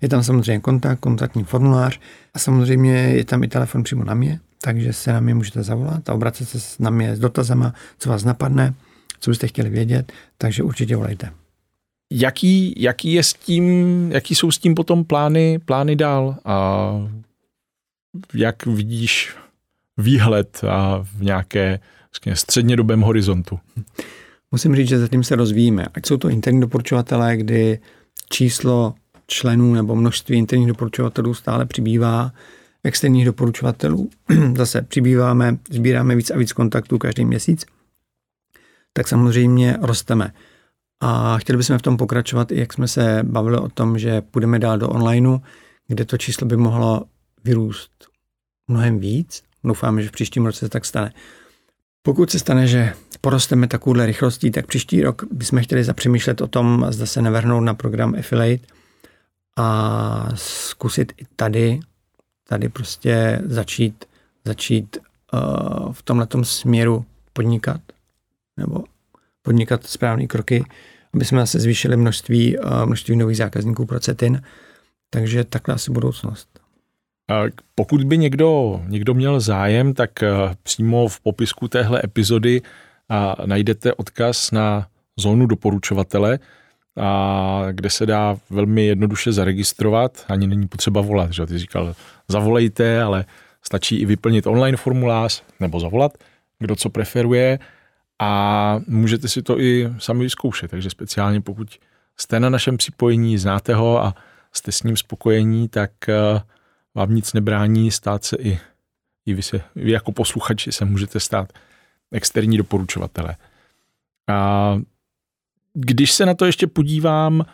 Je 0.02 0.10
tam 0.10 0.24
samozřejmě 0.24 0.60
kontakt, 0.60 1.00
kontaktní 1.00 1.44
formulář 1.44 2.00
a 2.34 2.40
samozřejmě 2.40 2.94
je 2.94 3.26
tam 3.26 3.44
i 3.44 3.48
telefon 3.48 3.84
přímo 3.84 4.04
na 4.04 4.14
mě, 4.14 4.40
takže 4.62 4.94
se 4.94 5.14
na 5.14 5.20
mě 5.20 5.36
můžete 5.36 5.64
zavolat 5.64 6.10
a 6.10 6.14
obracet 6.14 6.46
se 6.46 6.84
na 6.84 6.90
mě 6.90 7.16
s 7.16 7.20
dotazama, 7.20 7.74
co 7.98 8.10
vás 8.10 8.24
napadne, 8.24 8.74
co 9.20 9.32
byste 9.32 9.48
chtěli 9.48 9.70
vědět, 9.70 10.12
takže 10.38 10.64
určitě 10.64 10.96
volejte. 10.96 11.34
Jaký, 12.12 12.74
jaký, 12.78 13.14
je 13.14 13.24
s 13.24 13.34
tím, 13.34 13.66
jaký 14.12 14.36
jsou 14.36 14.52
s 14.52 14.58
tím 14.58 14.76
potom 14.76 15.04
plány, 15.04 15.60
plány 15.60 15.96
dál 15.96 16.36
a 16.46 16.92
jak 18.34 18.66
vidíš 18.66 19.36
výhled 19.98 20.64
a 20.70 21.00
v 21.04 21.24
nějaké 21.24 21.80
střednědobém 22.34 23.02
horizontu? 23.02 23.60
Musím 24.52 24.76
říct, 24.76 24.90
že 24.90 25.00
zatím 25.00 25.24
se 25.24 25.36
rozvíjíme. 25.36 25.86
Ať 25.94 26.06
jsou 26.06 26.18
to 26.18 26.30
interní 26.30 26.62
doporučovatelé, 26.62 27.38
kdy 27.38 27.80
číslo 28.30 28.94
členů 29.28 29.74
nebo 29.74 29.96
množství 29.96 30.38
interních 30.38 30.68
doporučovatelů 30.68 31.34
stále 31.34 31.66
přibývá, 31.66 32.32
externích 32.84 33.26
doporučovatelů 33.26 34.10
zase 34.56 34.82
přibýváme, 34.82 35.58
sbíráme 35.70 36.16
víc 36.16 36.32
a 36.32 36.38
víc 36.38 36.54
kontaktů 36.54 36.98
každý 36.98 37.26
měsíc, 37.26 37.66
tak 38.94 39.08
samozřejmě 39.08 39.78
rosteme. 39.82 40.34
A 41.00 41.38
chtěli 41.38 41.58
bychom 41.58 41.78
v 41.78 41.82
tom 41.82 41.98
pokračovat, 41.98 42.52
i 42.52 42.60
jak 42.60 42.74
jsme 42.74 42.88
se 42.88 43.20
bavili 43.24 43.58
o 43.58 43.70
tom, 43.70 44.00
že 44.00 44.22
půjdeme 44.22 44.60
dál 44.60 44.78
do 44.78 44.90
onlineu, 44.90 45.38
kde 45.88 46.06
to 46.06 46.18
číslo 46.18 46.48
by 46.48 46.58
mohlo 46.58 47.04
vyrůst 47.44 47.92
mnohem 48.68 49.00
víc. 49.00 49.44
Doufáme, 49.64 50.04
že 50.04 50.10
v 50.10 50.12
příštím 50.12 50.46
roce 50.46 50.60
se 50.60 50.70
tak 50.70 50.86
stane. 50.86 51.14
Pokud 52.04 52.32
se 52.32 52.40
stane, 52.40 52.68
že 52.68 52.94
porosteme 53.22 53.68
takovouhle 53.68 54.06
rychlostí, 54.06 54.52
tak 54.52 54.68
příští 54.68 55.04
rok 55.04 55.24
bychom 55.32 55.64
chtěli 55.64 55.84
zapřemýšlet 55.84 56.42
o 56.42 56.48
tom, 56.48 56.86
zda 56.90 57.06
se 57.06 57.22
navrhnout 57.22 57.62
na 57.62 57.74
program 57.74 58.16
Affiliate 58.20 58.66
a 59.58 60.30
zkusit 60.36 61.14
i 61.18 61.26
tady, 61.36 61.80
tady 62.48 62.70
prostě 62.70 63.42
začít, 63.46 64.06
začít 64.46 64.98
uh, 65.34 65.94
v 65.94 66.04
tomhle 66.04 66.28
směru 66.44 67.06
podnikat 67.34 67.82
nebo 68.58 68.84
podnikat 69.42 69.88
správné 69.88 70.28
kroky, 70.28 70.66
aby 71.14 71.26
jsme 71.26 71.40
zase 71.40 71.60
zvýšili 71.60 71.98
množství, 71.98 72.58
uh, 72.58 72.86
množství 72.86 73.16
nových 73.16 73.38
zákazníků 73.38 73.86
pro 73.86 74.00
CETIN. 74.00 74.42
Takže 75.10 75.44
takhle 75.44 75.76
asi 75.76 75.92
budoucnost. 75.92 76.51
Pokud 77.76 78.04
by 78.04 78.18
někdo, 78.18 78.82
někdo 78.88 79.14
měl 79.14 79.40
zájem, 79.40 79.94
tak 79.94 80.24
eh, 80.24 80.30
přímo 80.64 81.08
v 81.08 81.20
popisku 81.20 81.68
téhle 81.68 82.02
epizody 82.04 82.62
najdete 83.46 83.94
odkaz 83.94 84.52
na 84.52 84.88
zónu 85.18 85.46
doporučovatele, 85.46 86.40
a 86.98 87.68
kde 87.72 87.90
se 87.90 88.06
dá 88.06 88.38
velmi 88.50 88.86
jednoduše 88.86 89.32
zaregistrovat, 89.32 90.26
ani 90.28 90.48
není 90.48 90.68
potřeba 90.68 91.02
volat, 91.02 91.34
že 91.34 91.46
ty 91.46 91.58
říkal, 91.58 91.96
zavolejte, 92.28 93.02
ale 93.02 93.26
stačí 93.64 93.96
i 93.98 94.06
vyplnit 94.06 94.48
online 94.48 94.78
formulář 94.78 95.44
nebo 95.60 95.80
zavolat, 95.80 96.18
kdo 96.60 96.76
co 96.76 96.90
preferuje. 96.90 97.60
A 98.20 98.80
můžete 98.88 99.28
si 99.28 99.42
to 99.42 99.60
i 99.60 99.90
sami 99.98 100.24
vyzkoušet, 100.24 100.72
takže 100.72 100.90
speciálně 100.90 101.42
pokud 101.42 101.68
jste 102.18 102.40
na 102.40 102.50
našem 102.50 102.78
připojení, 102.78 103.38
znáte 103.38 103.74
ho 103.74 104.04
a 104.04 104.16
jste 104.54 104.72
s 104.72 104.84
ním 104.84 104.98
spokojení, 104.98 105.68
tak 105.70 105.92
vám 106.96 107.16
nic 107.16 107.34
nebrání 107.34 107.92
stát 107.92 108.24
se 108.24 108.38
i, 108.40 108.60
i 109.26 109.34
vy, 109.34 109.44
se, 109.44 109.62
vy 109.76 109.92
jako 109.92 110.12
posluchači 110.12 110.72
se 110.72 110.86
můžete 110.86 111.20
stát 111.20 111.54
externí 112.12 112.58
doporučovatele. 112.58 113.36
A 114.28 114.80
když 115.74 116.12
se 116.12 116.26
na 116.26 116.34
to 116.34 116.46
ještě 116.46 116.68
podívám 116.68 117.46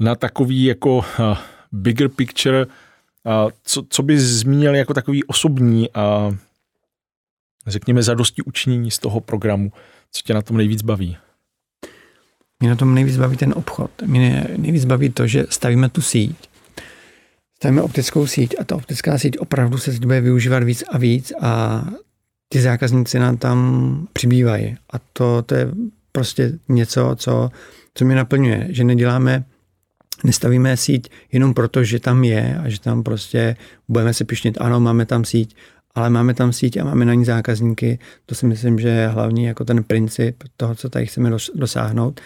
na 0.00 0.14
takový 0.14 0.64
jako 0.64 0.96
uh, 0.96 1.04
bigger 1.72 2.08
picture, 2.08 2.66
uh, 2.66 2.72
co, 3.64 3.82
co 3.88 4.02
by 4.02 4.20
zmínil 4.20 4.74
jako 4.74 4.94
takový 4.94 5.24
osobní, 5.24 5.88
uh, 5.90 6.36
řekněme, 7.66 8.02
zadosti 8.02 8.42
učinění 8.42 8.90
z 8.90 8.98
toho 8.98 9.20
programu, 9.20 9.72
co 10.12 10.22
tě 10.22 10.34
na 10.34 10.42
tom 10.42 10.56
nejvíc 10.56 10.82
baví? 10.82 11.16
Mě 12.60 12.70
na 12.70 12.76
tom 12.76 12.94
nejvíc 12.94 13.16
baví 13.16 13.36
ten 13.36 13.54
obchod. 13.56 13.90
Mě 14.06 14.46
nejvíc 14.56 14.84
baví 14.84 15.10
to, 15.10 15.26
že 15.26 15.46
stavíme 15.50 15.88
tu 15.88 16.02
síť. 16.02 16.36
Stavíme 17.56 17.82
optickou 17.82 18.26
síť 18.26 18.56
a 18.60 18.64
ta 18.64 18.76
optická 18.76 19.18
síť 19.18 19.38
opravdu 19.38 19.78
se 19.78 19.92
bude 19.92 20.20
využívat 20.20 20.62
víc 20.62 20.84
a 20.88 20.98
víc 20.98 21.32
a 21.40 21.84
ty 22.48 22.60
zákazníci 22.60 23.18
nám 23.18 23.36
tam 23.36 24.08
přibývají. 24.12 24.76
A 24.90 24.96
to, 25.12 25.42
to 25.42 25.54
je 25.54 25.68
prostě 26.12 26.58
něco, 26.68 27.16
co, 27.18 27.50
co 27.94 28.04
mě 28.04 28.16
naplňuje, 28.16 28.66
že 28.70 28.84
neděláme 28.84 29.44
nestavíme 30.24 30.76
síť 30.76 31.10
jenom 31.32 31.54
proto, 31.54 31.84
že 31.84 32.00
tam 32.00 32.24
je 32.24 32.58
a 32.58 32.68
že 32.68 32.80
tam 32.80 33.02
prostě 33.02 33.56
budeme 33.88 34.14
se 34.14 34.24
pišnit, 34.24 34.60
ano, 34.60 34.80
máme 34.80 35.06
tam 35.06 35.24
síť, 35.24 35.56
ale 35.94 36.10
máme 36.10 36.34
tam 36.34 36.52
síť 36.52 36.76
a 36.76 36.84
máme 36.84 37.04
na 37.04 37.14
ní 37.14 37.24
zákazníky. 37.24 37.98
To 38.26 38.34
si 38.34 38.46
myslím, 38.46 38.78
že 38.78 38.88
je 38.88 39.08
hlavní 39.08 39.44
jako 39.44 39.64
ten 39.64 39.84
princip 39.84 40.42
toho, 40.56 40.74
co 40.74 40.88
tady 40.88 41.06
chceme 41.06 41.30
dosáhnout. 41.54 42.20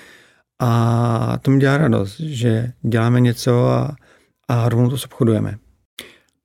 A 0.60 1.38
to 1.42 1.50
mi 1.50 1.60
dělá 1.60 1.78
radost, 1.78 2.20
že 2.20 2.72
děláme 2.82 3.20
něco 3.20 3.68
a, 3.68 3.96
a 4.48 4.68
rovnou 4.68 4.90
to 4.90 4.96
obchodujeme. 5.04 5.58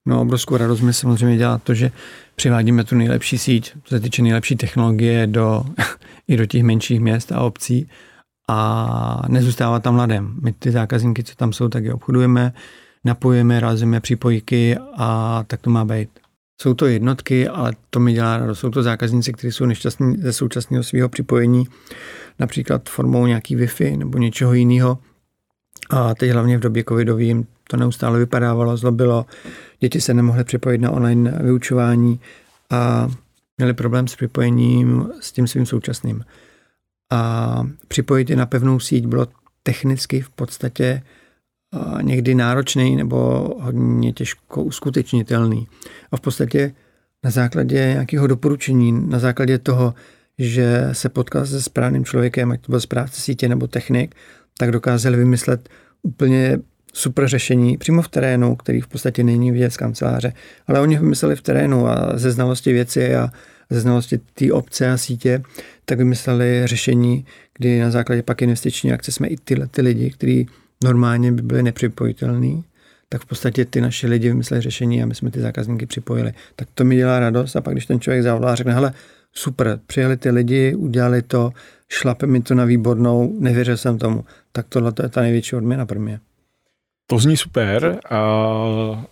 No 0.06 0.22
obrovskou 0.22 0.58
radost 0.58 0.82
mi 0.82 0.94
samozřejmě 0.94 1.38
dělá 1.38 1.58
to, 1.58 1.74
že 1.74 1.92
přivádíme 2.36 2.84
tu 2.84 2.96
nejlepší 2.96 3.38
síť, 3.38 3.74
co 3.84 3.96
se 3.96 4.00
týče 4.00 4.22
nejlepší 4.22 4.56
technologie 4.56 5.28
do, 5.28 5.64
i 6.28 6.38
do 6.38 6.46
těch 6.46 6.64
menších 6.64 7.00
měst 7.00 7.32
a 7.32 7.42
obcí 7.42 7.90
a 8.50 9.22
nezůstává 9.28 9.80
tam 9.80 9.96
ladem. 9.96 10.36
My 10.42 10.54
ty 10.54 10.72
zákazníky, 10.72 11.24
co 11.24 11.36
tam 11.36 11.54
jsou, 11.54 11.70
tak 11.70 11.84
je 11.84 11.94
obchodujeme, 11.94 12.54
napojíme, 13.04 13.60
razíme 13.60 14.00
připojky 14.00 14.78
a 14.98 15.44
tak 15.48 15.62
to 15.62 15.70
má 15.70 15.86
být. 15.86 16.10
Jsou 16.62 16.74
to 16.74 16.86
jednotky, 16.86 17.48
ale 17.48 17.74
to 17.90 18.00
mi 18.00 18.14
dělá 18.14 18.38
radost. 18.38 18.60
Jsou 18.60 18.70
to 18.70 18.84
zákazníci, 18.84 19.34
kteří 19.34 19.52
jsou 19.52 19.66
nešťastní 19.66 20.18
ze 20.18 20.34
současného 20.34 20.84
svého 20.84 21.10
připojení, 21.10 21.68
například 22.40 22.90
formou 22.90 23.26
nějaký 23.26 23.58
Wi-Fi 23.58 23.98
nebo 23.98 24.18
něčeho 24.18 24.54
jiného. 24.54 24.98
A 25.90 26.16
teď 26.16 26.32
hlavně 26.32 26.58
v 26.58 26.62
době 26.62 26.84
covidovým 26.90 27.48
to 27.70 27.78
neustále 27.78 28.20
vypadávalo, 28.20 28.78
zlobilo, 28.78 29.26
děti 29.80 30.02
se 30.02 30.14
nemohly 30.14 30.44
připojit 30.44 30.82
na 30.82 30.92
online 30.92 31.40
vyučování 31.44 32.20
a 32.70 33.12
měli 33.58 33.74
problém 33.74 34.08
s 34.08 34.16
připojením 34.16 35.10
s 35.20 35.32
tím 35.32 35.48
svým 35.48 35.66
současným. 35.66 36.26
A 37.12 37.64
připojit 37.88 38.30
je 38.30 38.36
na 38.36 38.46
pevnou 38.46 38.80
síť 38.80 39.06
bylo 39.06 39.28
technicky 39.64 40.22
v 40.22 40.30
podstatě 40.30 41.02
někdy 42.02 42.36
náročný 42.36 42.96
nebo 42.96 43.50
hodně 43.60 44.14
těžko 44.14 44.64
uskutečnitelný. 44.64 45.68
A 46.12 46.18
v 46.18 46.22
podstatě 46.22 46.74
na 47.24 47.32
základě 47.32 47.76
nějakého 47.76 48.28
doporučení, 48.28 48.92
na 48.92 49.20
základě 49.20 49.58
toho, 49.58 49.94
že 50.40 50.90
se 50.92 51.10
potkal 51.10 51.46
se 51.46 51.62
správným 51.62 52.06
člověkem, 52.06 52.52
ať 52.52 52.62
to 52.62 52.72
byl 52.72 52.80
správce 52.80 53.22
sítě 53.22 53.50
nebo 53.50 53.68
technik, 53.68 54.16
tak 54.58 54.72
dokázali 54.72 55.18
vymyslet 55.18 55.70
úplně 56.04 56.60
super 56.94 57.28
řešení 57.28 57.78
přímo 57.78 58.02
v 58.02 58.08
terénu, 58.08 58.56
který 58.56 58.82
v 58.82 58.88
podstatě 58.88 59.24
není 59.24 59.52
vidět 59.52 59.74
z 59.74 59.78
kanceláře, 59.78 60.34
ale 60.68 60.80
oni 60.80 60.98
vymysleli 60.98 61.36
v 61.36 61.42
terénu 61.42 61.88
a 61.88 62.18
ze 62.18 62.32
znalosti 62.32 62.74
věci 62.74 63.16
a 63.16 63.30
ze 63.70 63.80
znalosti 63.80 64.20
té 64.34 64.52
obce 64.52 64.92
a 64.92 64.98
sítě, 64.98 65.42
tak 65.86 65.98
vymysleli 65.98 66.62
řešení, 66.66 67.26
kdy 67.58 67.80
na 67.80 67.92
základě 67.92 68.24
pak 68.24 68.42
investiční 68.42 68.94
akce 68.94 69.12
jsme 69.12 69.28
i 69.28 69.38
tyhle 69.38 69.68
ty 69.68 69.82
lidi, 69.82 70.10
kteří 70.10 70.48
normálně 70.84 71.32
by 71.32 71.42
byli 71.42 71.64
nepřipojitelní, 71.64 72.64
tak 73.10 73.22
v 73.22 73.26
podstatě 73.26 73.66
ty 73.66 73.82
naše 73.82 74.08
lidi 74.08 74.28
vymysleli 74.28 74.62
řešení 74.62 75.04
a 75.04 75.06
my 75.06 75.16
jsme 75.16 75.32
ty 75.32 75.40
zákazníky 75.40 75.86
připojili. 75.86 76.34
Tak 76.56 76.68
to 76.74 76.84
mi 76.84 76.96
dělá 76.96 77.20
radost 77.20 77.56
a 77.56 77.62
pak 77.62 77.74
když 77.74 77.86
ten 77.86 78.00
člověk 78.00 78.24
zavolá 78.24 78.52
a 78.52 78.56
řekne, 78.56 78.74
hele, 78.74 78.94
super, 79.34 79.80
přijeli 79.88 80.18
ty 80.18 80.30
lidi, 80.30 80.76
udělali 80.76 81.22
to, 81.22 81.52
šlape 81.90 82.28
mi 82.28 82.42
to 82.42 82.56
na 82.56 82.66
výbornou, 82.66 83.36
nevěřil 83.40 83.78
jsem 83.78 83.98
tomu, 83.98 84.26
tak 84.52 84.68
tohle 84.70 84.94
je 85.04 85.10
ta 85.10 85.22
největší 85.22 85.56
odměna 85.56 85.86
pro 85.86 86.00
mě. 86.00 86.20
To 87.08 87.20
zní 87.20 87.38
super 87.38 88.00
a 88.10 89.06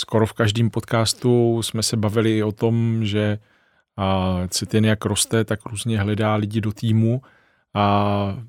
skoro 0.00 0.26
v 0.26 0.32
každém 0.32 0.70
podcastu 0.70 1.62
jsme 1.62 1.82
se 1.82 1.96
bavili 1.96 2.42
o 2.42 2.52
tom, 2.52 3.04
že 3.04 3.38
Citin 4.48 4.84
jak 4.84 5.04
roste, 5.04 5.44
tak 5.44 5.66
různě 5.66 6.00
hledá 6.00 6.34
lidi 6.34 6.60
do 6.60 6.72
týmu 6.72 7.22
a 7.74 8.44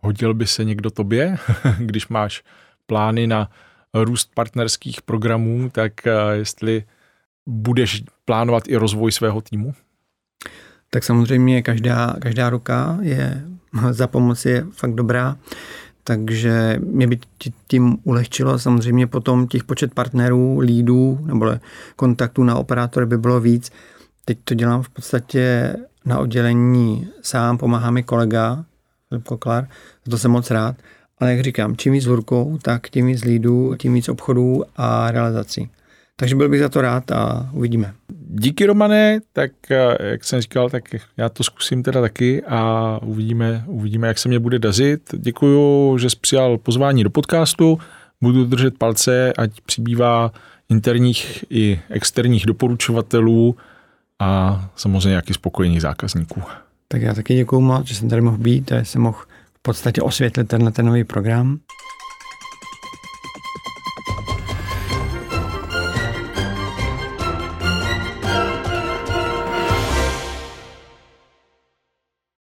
hodil 0.00 0.34
by 0.34 0.46
se 0.46 0.64
někdo 0.64 0.90
tobě, 0.90 1.36
když 1.78 2.08
máš 2.08 2.42
plány 2.86 3.26
na 3.26 3.50
růst 3.94 4.30
partnerských 4.34 5.02
programů, 5.02 5.70
tak 5.70 5.92
jestli 6.32 6.84
budeš 7.46 8.02
plánovat 8.24 8.68
i 8.68 8.76
rozvoj 8.76 9.12
svého 9.12 9.40
týmu? 9.40 9.74
Tak 10.94 11.04
samozřejmě 11.04 11.62
každá, 11.62 12.14
každá 12.18 12.50
ruka 12.50 12.98
je 13.00 13.44
za 13.90 14.06
pomoc 14.06 14.44
je 14.44 14.66
fakt 14.72 14.94
dobrá. 14.94 15.36
Takže 16.04 16.80
mě 16.84 17.06
by 17.06 17.18
tím 17.66 17.96
ulehčilo 18.04 18.58
samozřejmě 18.58 19.06
potom 19.06 19.48
těch 19.48 19.64
počet 19.64 19.94
partnerů, 19.94 20.58
lídů 20.58 21.18
nebo 21.22 21.46
kontaktů 21.96 22.44
na 22.44 22.56
operátory 22.56 23.06
by 23.06 23.18
bylo 23.18 23.40
víc. 23.40 23.72
Teď 24.24 24.38
to 24.44 24.54
dělám 24.54 24.82
v 24.82 24.88
podstatě 24.88 25.74
na 26.04 26.18
oddělení 26.18 27.08
sám, 27.22 27.58
pomáhá 27.58 27.90
mi 27.90 28.02
kolega 28.02 28.64
Filip 29.08 29.24
Koklar, 29.24 29.68
to 30.10 30.18
jsem 30.18 30.30
moc 30.30 30.50
rád. 30.50 30.76
Ale 31.18 31.32
jak 31.32 31.40
říkám, 31.40 31.76
čím 31.76 31.92
víc 31.92 32.06
lurkou, 32.06 32.58
tak 32.62 32.88
tím 32.88 33.06
víc 33.06 33.24
lídů, 33.24 33.74
tím 33.78 33.94
víc 33.94 34.08
obchodů 34.08 34.62
a 34.76 35.10
realizací. 35.10 35.70
Takže 36.16 36.36
byl 36.36 36.48
bych 36.48 36.60
za 36.60 36.68
to 36.68 36.80
rád 36.80 37.10
a 37.12 37.50
uvidíme. 37.52 37.94
Díky 38.36 38.66
Romane, 38.66 39.20
tak 39.32 39.50
eh, 39.70 40.10
jak 40.10 40.24
jsem 40.24 40.40
říkal, 40.40 40.70
tak 40.70 40.84
já 41.16 41.28
to 41.28 41.44
zkusím 41.44 41.82
teda 41.82 42.00
taky 42.00 42.42
a 42.44 42.98
uvidíme, 43.02 43.64
uvidíme 43.66 44.08
jak 44.08 44.18
se 44.18 44.28
mě 44.28 44.38
bude 44.38 44.58
dazit. 44.58 45.00
Děkuju, 45.18 45.98
že 45.98 46.10
jsi 46.10 46.16
přijal 46.20 46.58
pozvání 46.58 47.04
do 47.04 47.10
podcastu. 47.10 47.78
Budu 48.20 48.44
držet 48.44 48.78
palce, 48.78 49.32
ať 49.32 49.60
přibývá 49.60 50.32
interních 50.68 51.44
i 51.50 51.80
externích 51.90 52.46
doporučovatelů 52.46 53.56
a 54.18 54.64
samozřejmě 54.76 55.08
nějaký 55.08 55.34
spokojených 55.34 55.82
zákazníků. 55.82 56.42
Tak 56.88 57.02
já 57.02 57.14
taky 57.14 57.34
děkuju 57.34 57.60
moc, 57.60 57.86
že 57.86 57.94
jsem 57.94 58.08
tady 58.08 58.22
mohl 58.22 58.38
být 58.38 58.72
a 58.72 58.84
jsem 58.84 59.02
mohl 59.02 59.18
v 59.54 59.62
podstatě 59.62 60.02
osvětlit 60.02 60.48
tenhle 60.48 60.72
ten 60.72 60.86
nový 60.86 61.04
program. 61.04 61.58